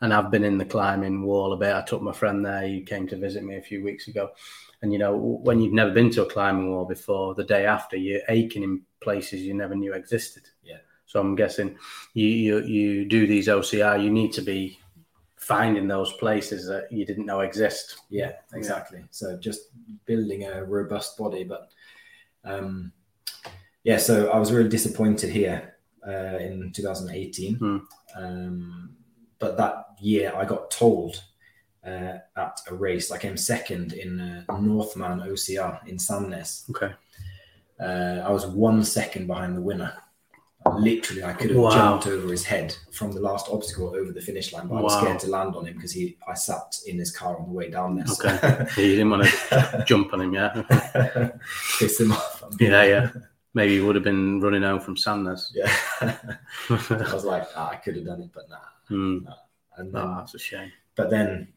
[0.00, 1.74] And I've been in the climbing wall a bit.
[1.74, 2.66] I took my friend there.
[2.66, 4.30] He came to visit me a few weeks ago,
[4.82, 7.96] and you know when you've never been to a climbing wall before, the day after
[7.96, 10.44] you're aching in places you never knew existed.
[10.62, 10.78] Yeah.
[11.06, 11.76] So I'm guessing
[12.14, 14.02] you you you do these OCR.
[14.02, 14.78] You need to be
[15.36, 18.02] finding those places that you didn't know exist.
[18.10, 19.04] Yeah, exactly.
[19.10, 19.70] So just
[20.04, 21.72] building a robust body, but
[22.44, 22.92] um,
[23.82, 23.96] yeah.
[23.96, 25.74] So I was really disappointed here
[26.06, 27.56] uh, in 2018.
[27.56, 27.78] Hmm.
[28.16, 28.96] Um,
[29.38, 31.22] but that year, I got told
[31.86, 33.10] uh, at a race.
[33.10, 36.68] I came second in uh, Northman OCR in Sandnes.
[36.70, 36.92] Okay.
[37.80, 39.94] Uh, I was one second behind the winner.
[40.78, 41.70] Literally, I could have Wow.
[41.70, 44.94] jumped over his head from the last obstacle over the finish line, but I was
[44.94, 46.18] scared to land on him because he.
[46.28, 48.06] I sat in his car on the way down there.
[48.06, 48.66] so- Okay.
[48.82, 50.62] You didn't want to jump on him, yeah?
[51.78, 52.44] piss him off.
[52.60, 53.10] Yeah, yeah.
[53.54, 55.50] Maybe you would have been running home from Sandnes.
[55.54, 55.72] yeah.
[56.68, 58.56] I was like, ah, I could have done it, but nah.
[58.88, 59.18] Hmm.
[59.78, 60.70] And then, Oh, that's a shame.
[60.94, 61.48] but then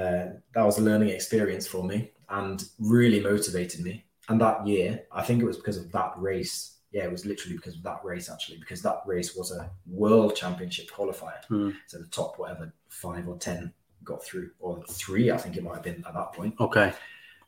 [0.00, 0.24] uh,
[0.54, 1.98] that was a learning experience for me
[2.28, 4.04] and really motivated me.
[4.28, 6.78] And that year, I think it was because of that race.
[6.92, 10.34] Yeah, it was literally because of that race actually, because that race was a world
[10.36, 11.44] championship qualifier.
[11.48, 11.70] Hmm.
[11.86, 13.72] So the top whatever five or ten
[14.02, 16.54] got through, or three, I think it might have been at that point.
[16.58, 16.92] Okay.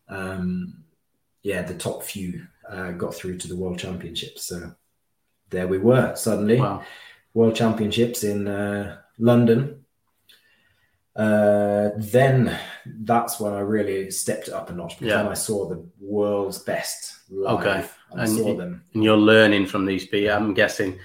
[0.09, 0.85] um,
[1.43, 4.45] yeah, the top few uh, got through to the World Championships.
[4.45, 4.73] So
[5.51, 6.61] there we were suddenly.
[6.61, 6.83] Wow.
[7.35, 9.82] World Championships in uh, London.
[11.15, 15.23] Uh, then that's when I really stepped it up a notch because Yeah.
[15.23, 17.61] then I saw the world's best live.
[17.61, 17.85] Okay.
[18.11, 18.85] And I And saw you- them.
[18.95, 20.35] And you're learning from these people.
[20.35, 20.99] I'm guessing,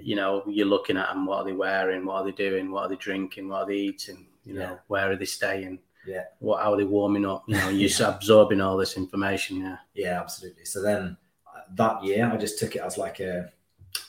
[0.00, 1.26] you know, you're looking at them.
[1.26, 2.04] What are they wearing?
[2.04, 2.70] What are they doing?
[2.72, 3.48] What are they drinking?
[3.48, 4.26] What are they eating?
[4.44, 4.76] You know, Yeah.
[4.88, 5.78] where are they staying?
[6.06, 6.24] Yeah.
[6.40, 6.60] What?
[6.62, 7.44] How are they warming up?
[7.46, 9.58] You know, you're just absorbing all this information.
[9.60, 9.76] Yeah.
[9.94, 10.64] Yeah, absolutely.
[10.64, 13.50] So then uh, that year, I just took it as like a,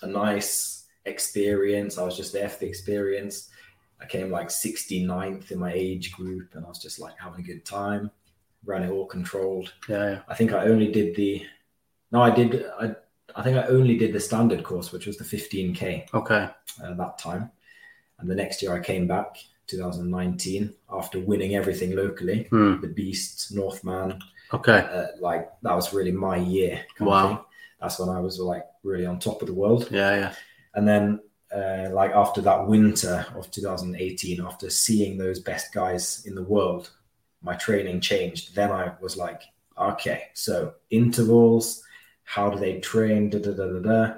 [0.02, 1.98] a nice experience.
[2.00, 3.50] I was just there for the experience.
[4.02, 7.44] I came like 69th in my age group and I was just like having a
[7.48, 8.12] good time.
[8.66, 9.74] Ran it all controlled.
[9.88, 10.10] Yeah.
[10.10, 10.20] yeah.
[10.28, 11.44] I think I only did the,
[12.12, 12.96] no, I did, I,
[13.36, 16.50] I think I only did the standard course, which was the 15K Okay.
[16.84, 17.52] uh, that time.
[18.20, 19.38] And the next year I came back,
[19.68, 22.80] 2019, after winning everything locally, Hmm.
[22.82, 24.20] the Beast, Northman,
[24.54, 24.80] Okay.
[24.80, 26.86] uh, like that was really my year.
[27.00, 27.46] Wow.
[27.82, 29.88] That's when I was like really on top of the world.
[29.92, 30.16] Yeah.
[30.16, 30.34] Yeah.
[30.76, 31.20] And then,
[31.56, 36.90] uh, like after that winter of 2018, after seeing those best guys in the world,
[37.42, 38.54] my training changed.
[38.56, 39.42] Then I was like,
[39.78, 41.82] okay, so intervals,
[42.24, 43.30] how do they train?
[43.30, 44.14] Da da da da da.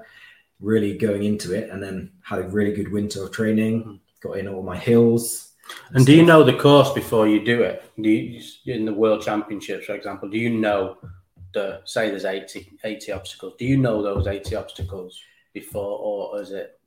[0.60, 4.00] Really going into it, and then had a really good winter of training.
[4.22, 5.52] Got in all my hills.
[5.92, 7.84] And do you know the course before you do it?
[8.02, 10.98] Do you, in the World Championships, for example, do you know
[11.54, 13.54] the say there's 80, 80 obstacles?
[13.60, 15.20] Do you know those 80 obstacles
[15.54, 16.80] before, or is it?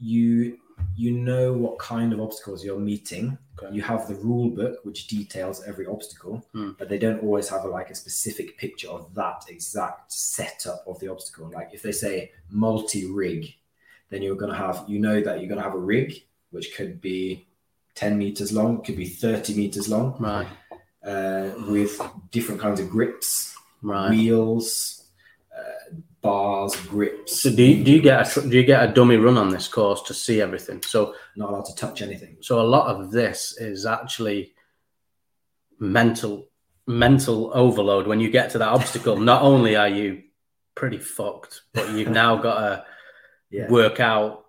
[0.00, 0.58] You
[0.96, 3.36] you know what kind of obstacles you're meeting.
[3.60, 3.74] Okay.
[3.74, 6.70] You have the rule book which details every obstacle, Hmm.
[6.78, 11.00] but they don't always have a, like a specific picture of that exact setup of
[11.00, 11.50] the obstacle.
[11.52, 13.54] Like if they say multi rig,
[14.10, 16.74] then you're going to have you know that you're going to have a rig which
[16.76, 17.46] could be
[17.96, 20.46] 10 meters long, could be 30 meters long, Right,
[21.04, 24.10] uh, with different kinds of grips, right.
[24.10, 24.97] wheels,
[26.22, 27.40] bars, grips.
[27.40, 29.68] So do you, do you get a do you get a dummy run on this
[29.68, 30.82] course to see everything?
[30.82, 32.36] So Not allowed to touch anything.
[32.40, 34.52] so a lot of this is actually
[35.78, 36.48] mental
[36.86, 39.16] mental overload when you get to that obstacle.
[39.32, 40.22] Not only are you
[40.74, 42.84] pretty fucked, but you've now got to
[43.50, 43.66] Yeah.
[43.70, 44.44] work out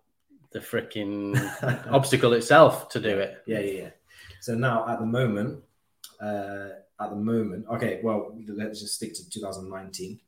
[0.51, 1.33] the freaking
[1.89, 3.41] obstacle itself to do it.
[3.47, 3.89] Yeah, yeah, yeah.
[4.41, 5.63] So now at the moment,
[6.19, 10.19] uh, at the moment, okay, well, let's just stick to 2019.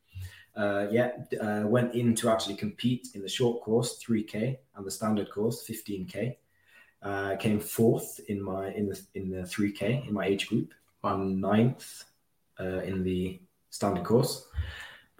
[0.56, 4.92] Uh, yeah, uh, went in to actually compete in the short course, 3K, and the
[4.92, 6.36] standard course, 15K.
[7.02, 10.72] Uh, came fourth in my in the in the 3K in my age group,
[11.04, 12.04] on ninth
[12.60, 13.40] uh, in the
[13.72, 14.46] standard course.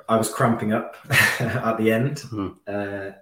[0.08, 0.96] I was cramping up
[1.40, 2.18] at the end.
[2.18, 2.56] Mhm.
[2.68, 3.16] Uh,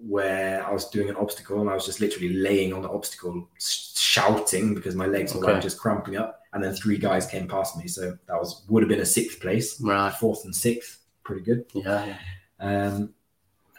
[0.00, 3.46] where I was doing an obstacle and I was just literally laying on the obstacle,
[3.58, 5.52] sh- shouting because my legs were Okay.
[5.54, 6.40] like just cramping up.
[6.56, 9.40] And then three guys came past me, so that was would have been a sixth
[9.40, 10.10] place, Right.
[10.14, 11.66] fourth and sixth, pretty good.
[11.74, 12.16] Yeah.
[12.58, 13.12] Um,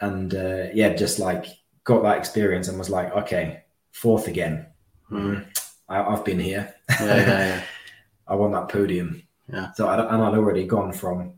[0.00, 1.46] and uh, yeah, just like
[1.82, 4.66] got that experience and was like, okay, fourth again.
[5.10, 5.44] Mm.
[5.88, 6.72] I, I've been here.
[6.88, 7.62] Yeah, yeah, yeah.
[8.28, 9.24] I won that podium.
[9.52, 9.72] Yeah.
[9.72, 11.32] So I, and I'd already gone from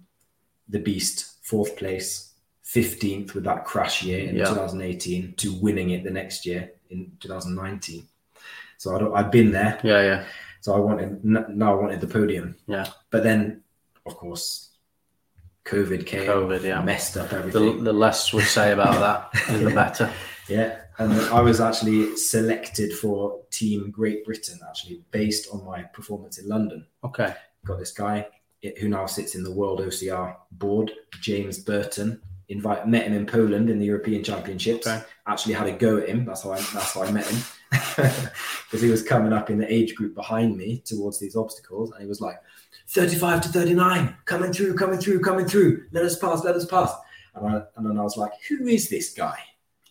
[0.69, 2.33] the beast, fourth place,
[2.65, 4.45] fifteenth with that crash year in Yeah.
[4.45, 8.07] 2018, to winning it the next year in 2019.
[8.77, 9.81] So I'd, I'd been there.
[9.83, 10.25] Yeah, yeah.
[10.61, 12.57] So I wanted now I wanted the podium.
[12.67, 12.87] Yeah.
[13.11, 13.63] But then,
[14.07, 14.71] of course,
[15.65, 16.83] COVID came, COVID, yeah.
[16.83, 17.85] messed up The, everything.
[17.85, 20.13] the less we say about that, the better.
[20.49, 26.39] Yeah, and I was actually selected for Team Great Britain, actually based on my performance
[26.39, 26.87] in London.
[27.05, 27.35] Okay.
[27.65, 28.27] got this guy
[28.81, 32.21] who now sits in the World OCR board, James Burton.
[32.49, 34.87] Invite met him in Poland in the European Championships.
[34.87, 35.01] Okay.
[35.27, 36.25] Actually had a go at him.
[36.25, 37.41] That's how I that's how I met him
[37.71, 42.01] because he was coming up in the age group behind me towards these obstacles, and
[42.01, 42.37] he was like,
[42.89, 45.85] "35 to 39, coming through, coming through, coming through.
[45.93, 46.93] Let us pass, let us pass."
[47.35, 49.39] And I and then I was like, "Who is this guy?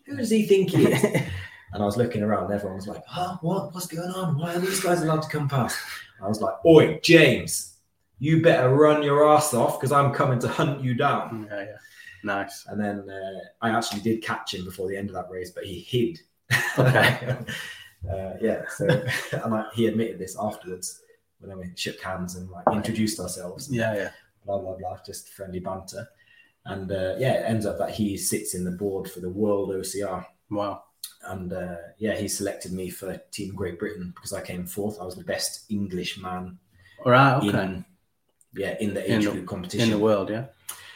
[0.05, 1.21] Who does he think he is?"
[1.71, 3.37] And I was looking around, and everyone was like, "Huh?
[3.41, 3.75] What?
[3.75, 4.39] What's going on?
[4.39, 5.77] Why are these guys allowed to come past?"
[6.21, 7.77] I was like, "Oi, James,
[8.17, 11.77] you better run your ass off because I'm coming to hunt you down." Yeah, yeah.
[12.23, 12.65] Nice.
[12.67, 15.63] And then uh, I actually did catch him before the end of that race, but
[15.63, 16.19] he hid.
[16.79, 17.35] Okay.
[18.09, 18.61] uh, yeah.
[18.69, 18.85] So
[19.33, 21.01] and I, he admitted this afterwards
[21.39, 23.69] when we shook hands and like introduced ourselves.
[23.71, 24.09] Yeah, yeah.
[24.45, 24.97] Blah blah blah.
[25.05, 26.07] Just friendly banter.
[26.65, 29.69] And uh, yeah, it ends up that he sits in the board for the World
[29.69, 30.83] OCR Wow.
[31.27, 34.99] and uh, yeah, he selected me for Team Great Britain because I came fourth.
[35.01, 36.57] I was the best English man
[37.05, 37.37] All right.
[37.37, 37.49] Okay.
[37.63, 37.85] in
[38.53, 39.85] yeah in the In age the- group competition.
[39.85, 40.45] In the world, yeah.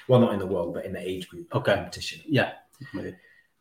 [0.08, 1.76] well, not in the world, but in the age group Okay.
[1.76, 2.22] competition.
[2.28, 2.54] Yeah.
[2.94, 3.16] You.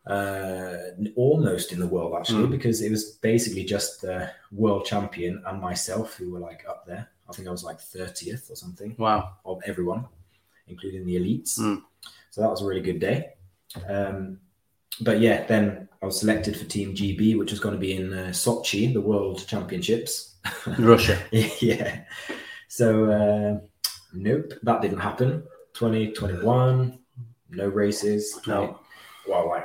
[0.05, 0.77] Uh,
[1.15, 2.51] almost in the world actually, Mm.
[2.51, 7.07] because it was basically just the world champion and myself who were like up there.
[7.29, 9.37] I think I was like thirtieth or something Wow.
[9.45, 10.05] of everyone,
[10.67, 11.57] including the elites.
[11.57, 11.81] Mm.
[12.31, 13.29] So that was a really good day.
[13.87, 14.39] Um,
[14.99, 18.13] but yeah, then I was selected for Team GB, which was going to be in
[18.13, 20.35] uh, Sochi, the World Championships.
[20.79, 21.17] Russia.
[21.61, 22.01] yeah.
[22.67, 23.59] So uh,
[24.11, 25.43] nope, that didn't happen.
[25.75, 26.99] 2021,
[27.51, 28.37] no races.
[28.45, 28.79] No.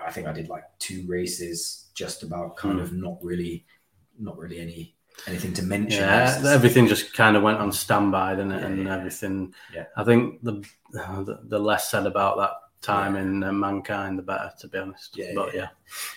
[0.09, 2.85] I, think I did like two races, just about kind Hmm.
[2.85, 3.65] of not really,
[4.19, 4.95] not really any
[5.27, 6.01] anything to mention.
[6.03, 8.61] Yeah, everything just kind of went on standby, didn't it?
[8.61, 8.97] Yeah, and yeah.
[8.97, 9.55] everything.
[9.75, 9.85] Yeah.
[9.97, 14.51] I think the the, the less said about that time in uh, mankind, the better.
[14.61, 15.17] To be honest.
[15.17, 15.69] Yeah, But yeah.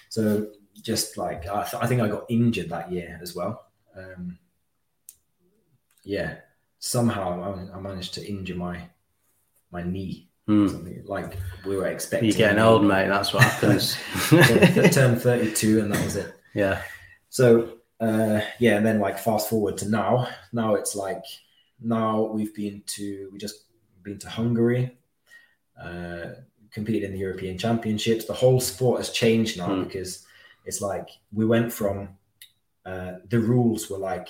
[0.10, 0.48] So
[0.82, 3.68] just like I, th- I think I got injured that year as well.
[3.98, 4.38] Um,
[6.04, 6.38] yeah,
[6.80, 7.42] somehow
[7.74, 8.90] I, I managed to injure my
[9.72, 10.30] my knee.
[10.48, 10.68] Hmm.
[10.68, 12.30] Something like we were expecting.
[12.30, 13.08] You're getting old, mate.
[13.08, 13.96] That's what happens.
[14.94, 16.34] Turned 32 and that was it.
[16.54, 16.82] yeah.
[17.30, 20.28] So uh, yeah, and then like fast forward to now.
[20.52, 21.24] Now it's like
[21.80, 23.66] now we've been to we just
[24.04, 24.98] been to Hungary,
[25.82, 26.32] uh,
[26.72, 28.26] competed in the European Championships.
[28.26, 29.84] The whole sport has changed now Hmm.
[29.84, 30.26] because
[30.66, 32.10] it's like we went from
[32.86, 34.28] uh, the rules were like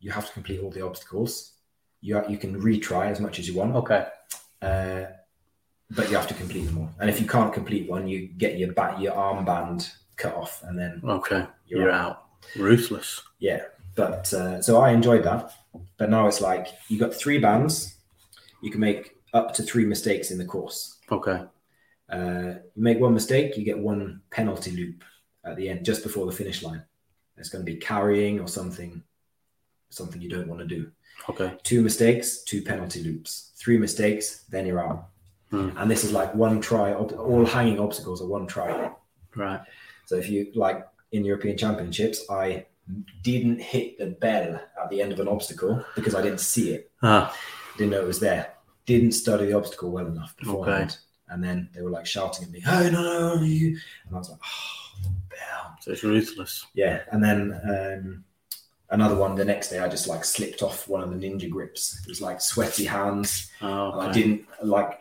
[0.00, 1.52] you have to complete all the obstacles.
[2.00, 4.06] You you can retry as much as you want, Okay.
[4.62, 5.04] uh,
[5.96, 6.90] but you have to complete them all.
[7.00, 10.78] And if you can't complete one, you get your bat, your armband cut off, and
[10.78, 11.46] then Okay.
[11.66, 12.26] You're You're, out.
[12.56, 13.22] Ruthless.
[13.38, 13.62] yeah,
[13.94, 15.52] but uh, so I enjoyed that.
[15.96, 17.96] But now it's like you got three bands.
[18.62, 20.98] You can make up to three mistakes in the course.
[21.10, 21.42] Okay.
[22.10, 25.02] Uh, you make one mistake, you get one penalty loop
[25.44, 26.82] at the end, just before the finish line.
[27.38, 29.02] It's going to be carrying or something,
[29.88, 30.90] something you don't want to do.
[31.30, 31.54] Okay.
[31.62, 33.52] Two mistakes, two penalty loops.
[33.56, 35.08] Three mistakes, then you're out.
[35.52, 35.76] Hmm.
[35.76, 36.94] And this is like one try.
[36.94, 38.90] All hanging obstacles are one try.
[39.36, 39.60] Right.
[40.06, 42.66] So if you like in European Championships, I
[43.22, 46.90] didn't hit the bell at the end of an obstacle because I didn't see it.
[47.02, 47.36] Ah.
[47.76, 48.54] Didn't know it was there.
[48.86, 50.96] Didn't study the obstacle well enough beforehand.
[51.28, 54.18] And then they were like shouting at me, "Oh no, no, no, you!" And I
[54.18, 56.66] was like, "Oh, the bell." So it's ruthless.
[56.74, 57.02] Yeah.
[57.10, 58.24] And then um,
[58.92, 62.00] another one the next day, I just like slipped off one of the ninja grips.
[62.04, 63.50] It was like sweaty hands.
[63.60, 65.00] Oh, And I didn't like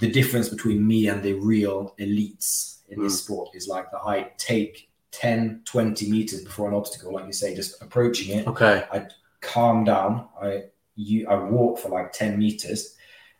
[0.00, 4.30] the difference between me and the real elites in this sport is like that I
[4.38, 8.84] take 10, 20 meters before an obstacle, like you say, just approaching it, Okay.
[8.92, 9.06] I
[9.42, 10.28] calm down.
[10.40, 10.64] I
[10.96, 12.96] you I walk for like 10 meters.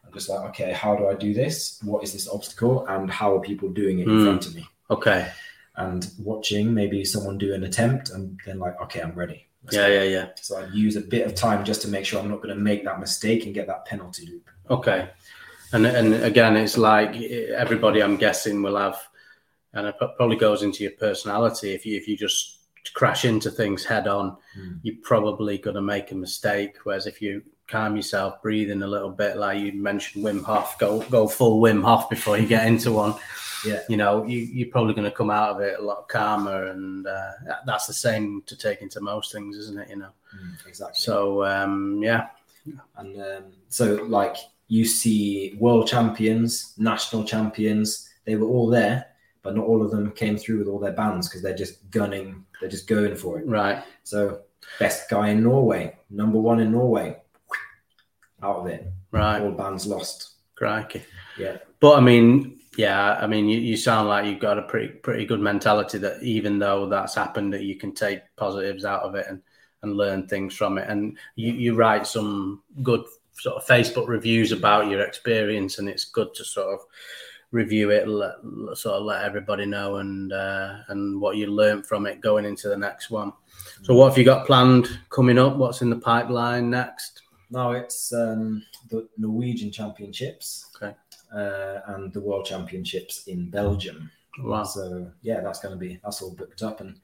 [0.06, 1.80] I'm just like, okay, how do I do this?
[1.84, 2.86] What is this obstacle?
[2.86, 4.24] And how are people doing it in Mm.
[4.24, 4.66] front of me?
[4.90, 5.30] Okay.
[5.76, 9.46] And watching maybe someone do an attempt and then like, okay, I'm ready.
[9.70, 10.28] Yeah, yeah, yeah.
[10.40, 12.60] So I use a bit of time just to make sure I'm not going to
[12.60, 14.50] make that mistake and get that penalty loop.
[14.70, 15.08] Okay.
[15.72, 18.98] And and again, it's like everybody, I'm guessing, will have,
[19.72, 21.72] and it probably goes into your personality.
[21.74, 22.58] If you if you just
[22.94, 24.80] crash into things head on, Mm.
[24.82, 26.76] you're probably going to make a mistake.
[26.84, 31.00] Whereas if you calm yourself, breathing a little bit, like you mentioned, Wim Hof, go
[31.08, 33.14] go full Wim Hof before you get into one.
[33.64, 33.80] Yeah.
[33.88, 37.06] You know, you, you're probably going to come out of it a lot calmer, and
[37.06, 37.30] uh,
[37.66, 39.88] that's the same to take into most things, isn't it?
[39.90, 40.10] You know.
[40.66, 40.96] exactly.
[40.96, 42.28] So um, yeah,
[42.96, 44.36] And um, so, like,
[44.68, 49.06] you see world champions, national champions, they were all there,
[49.42, 52.44] but not all of them came through with all their bands because they're just gunning,
[52.60, 53.46] they're just going for it.
[53.46, 54.42] right, So,
[54.78, 57.16] best guy in Norway, number one in Norway,
[58.42, 58.86] out of it.
[59.10, 59.40] right.
[59.42, 60.30] All bands lost.
[60.54, 61.02] Crikey.
[61.38, 61.58] Yeah.
[61.80, 65.26] But I mean, yeah, I mean, you, you sound like you've got a pretty pretty
[65.26, 69.26] good mentality that even though that's happened, that you can take positives out of it
[69.28, 69.42] and
[69.82, 70.88] and learn things from it.
[70.88, 76.04] And you, you write some good sort of Facebook reviews about your experience, and it's
[76.06, 76.80] good to sort of
[77.50, 78.36] review it, let,
[78.74, 82.68] sort of let everybody know and uh, and what you learned from it going into
[82.68, 83.32] the next one.
[83.82, 85.56] So, what have you got planned coming up?
[85.56, 87.22] What's in the pipeline next?
[87.50, 90.94] Now it's um, the Norwegian Championships Okay.
[91.34, 94.10] Uh, and the World Championships in Belgium.
[94.40, 94.64] Wow.
[94.64, 96.98] So yeah, that's going to be that's all booked up and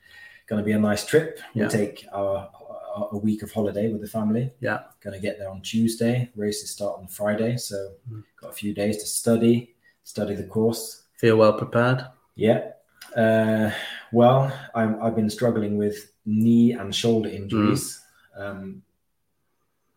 [0.46, 1.38] going to be a nice trip.
[1.54, 1.68] We Yeah.
[1.68, 2.50] take our,
[2.96, 4.50] our a week of holiday with the family.
[4.60, 4.80] Yeah.
[5.00, 6.30] Going to get there on Tuesday.
[6.34, 7.76] Races start on Friday, so
[8.10, 8.24] Mm.
[8.40, 9.74] got a few days to study,
[10.04, 11.02] study the course.
[11.18, 12.06] Feel well prepared?
[12.34, 12.70] Yeah.
[13.16, 13.70] Uh,
[14.12, 18.00] well, I'm, I've been struggling with knee and shoulder injuries.
[18.36, 18.82] Um,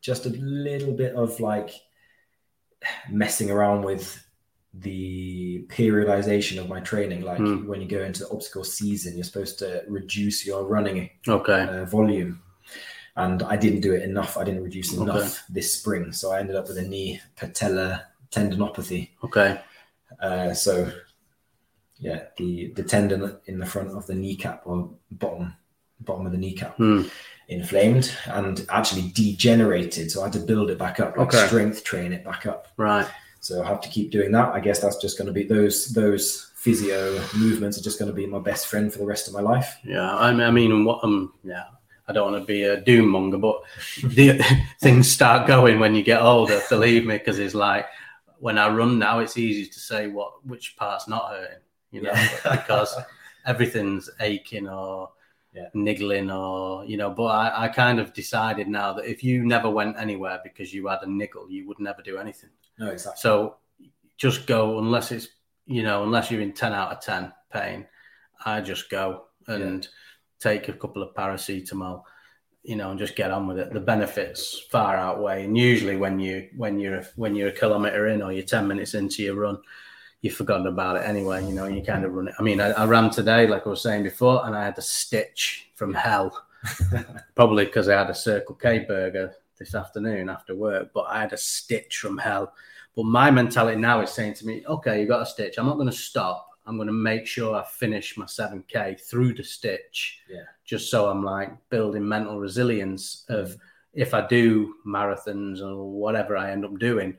[0.02, 1.72] just a little bit of like
[3.10, 4.24] messing around with
[4.74, 7.22] the periodization of my training.
[7.22, 7.66] Like Mm.
[7.68, 11.62] when you go into the obstacle season, you're supposed to reduce your running Okay.
[11.64, 12.42] uh, volume.
[13.18, 14.38] And I didn't do it enough.
[14.38, 15.02] I didn't reduce Okay.
[15.04, 16.14] enough this spring.
[16.14, 19.10] So I ended up with a knee patella tendinopathy.
[19.26, 19.60] Okay.
[20.22, 20.90] Uh, so,
[22.00, 25.54] yeah, the the tendon in the front of the kneecap or bottom
[26.00, 27.04] bottom of the kneecap Hmm.
[27.52, 30.10] Inflamed and actually degenerated.
[30.10, 31.45] So I had to build it back up, like Okay.
[31.47, 32.70] strength train it back up.
[32.78, 33.08] Right.
[33.41, 34.54] So I have to keep doing that.
[34.54, 38.16] I guess that's just going to be those those physio movements are just going to
[38.16, 39.78] be my best friend for the rest of my life.
[39.84, 40.16] Yeah.
[40.16, 41.04] I mean, I mean, what?
[41.04, 41.34] Um.
[41.43, 41.64] Yeah.
[42.08, 43.62] I don't want to be a doom monger, but
[44.04, 44.43] the
[44.82, 46.62] things start going when you get older.
[46.70, 47.86] Believe me, because it's like
[48.39, 51.60] when I run now, it's easy to say what which part's not hurting.
[51.91, 52.14] You know,
[52.52, 52.95] because
[53.45, 55.10] everything's aching or
[55.54, 55.68] Yeah.
[55.74, 57.10] niggling or you know.
[57.10, 60.88] But I, I kind of decided now that if you never went anywhere because you
[60.88, 62.52] had a niggle, you would never do anything.
[62.80, 63.20] no, exactly.
[63.20, 63.58] So
[64.18, 65.28] just go unless it's
[65.66, 67.86] you know unless you're in ten out of ten pain.
[68.45, 69.88] I just go and
[70.39, 72.04] take a couple of paracetamol,
[72.64, 73.74] you know, and just get on with it.
[73.74, 78.22] The benefits far outweigh, and usually when you when you're when you're a kilometre in
[78.22, 79.58] or you're ten minutes into your run,
[80.22, 81.46] you've forgotten about it anyway.
[81.46, 82.36] You know, you kind of run it.
[82.40, 84.82] I mean, I, I ran today, like I was saying before, and I had a
[84.82, 86.46] stitch from hell,
[87.36, 91.34] probably because I had a Circle K burger this afternoon after work, but I had
[91.34, 92.54] a stitch from hell.
[92.96, 95.58] But my mentality now is saying to me, okay, you got a stitch.
[95.58, 96.48] I'm not going to stop.
[96.66, 100.20] I'm going to make sure I finish my 7K through the stitch.
[100.30, 100.44] Yeah.
[100.66, 103.60] Just so I'm like building mental resilience of mm.
[103.94, 107.18] if I do marathons or whatever I end up doing,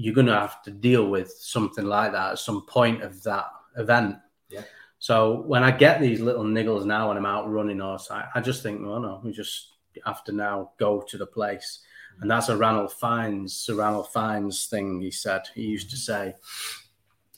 [0.00, 3.46] you're going to have to deal with something like that at some point of that
[3.76, 4.14] event.
[4.48, 4.62] Yeah.
[5.00, 8.40] So when I get these little niggles now when I'm out running or so, I,
[8.40, 9.74] just think, well, no, we just
[10.06, 11.80] have to now go to the place.
[12.20, 15.42] And that's a Ranulph Fiennes, Sir Ranulph Fiennes thing he said.
[15.52, 16.36] He used to say,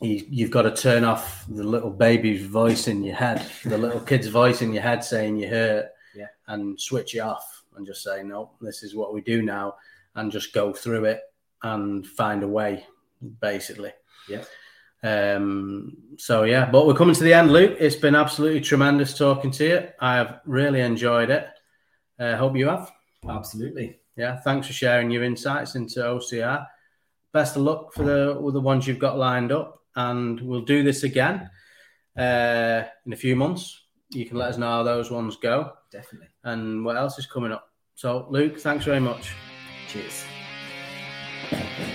[0.02, 4.26] you've got to turn off the little baby's voice in your head, the little kid's
[4.26, 6.26] voice in your head saying you hurt, Yeah.
[6.48, 9.76] and switch it off and just say, no, this is what we do now,
[10.14, 11.22] and just go through it
[11.62, 12.86] and find a way,
[13.40, 13.92] basically.
[14.28, 14.44] Yeah.
[15.02, 17.76] Um, so yeah, but we're coming to the end, Luke.
[17.80, 19.88] It's been absolutely tremendous talking to you.
[19.98, 21.46] I have really enjoyed it.
[22.18, 22.90] I uh, hope you have.
[23.28, 24.00] Absolutely.
[24.16, 26.66] Yeah, thanks for sharing your insights into OCR.
[27.32, 30.82] Best of luck for the with the ones you've got lined up, and we'll do
[30.82, 31.48] this again
[32.18, 33.80] uh, in a few months.
[34.10, 36.28] You can let us know how those ones go Definitely.
[36.42, 37.70] and what else is coming up.
[37.94, 39.32] So, Luke, thanks very much.
[39.88, 40.24] Cheers.
[41.50, 41.89] Thank you.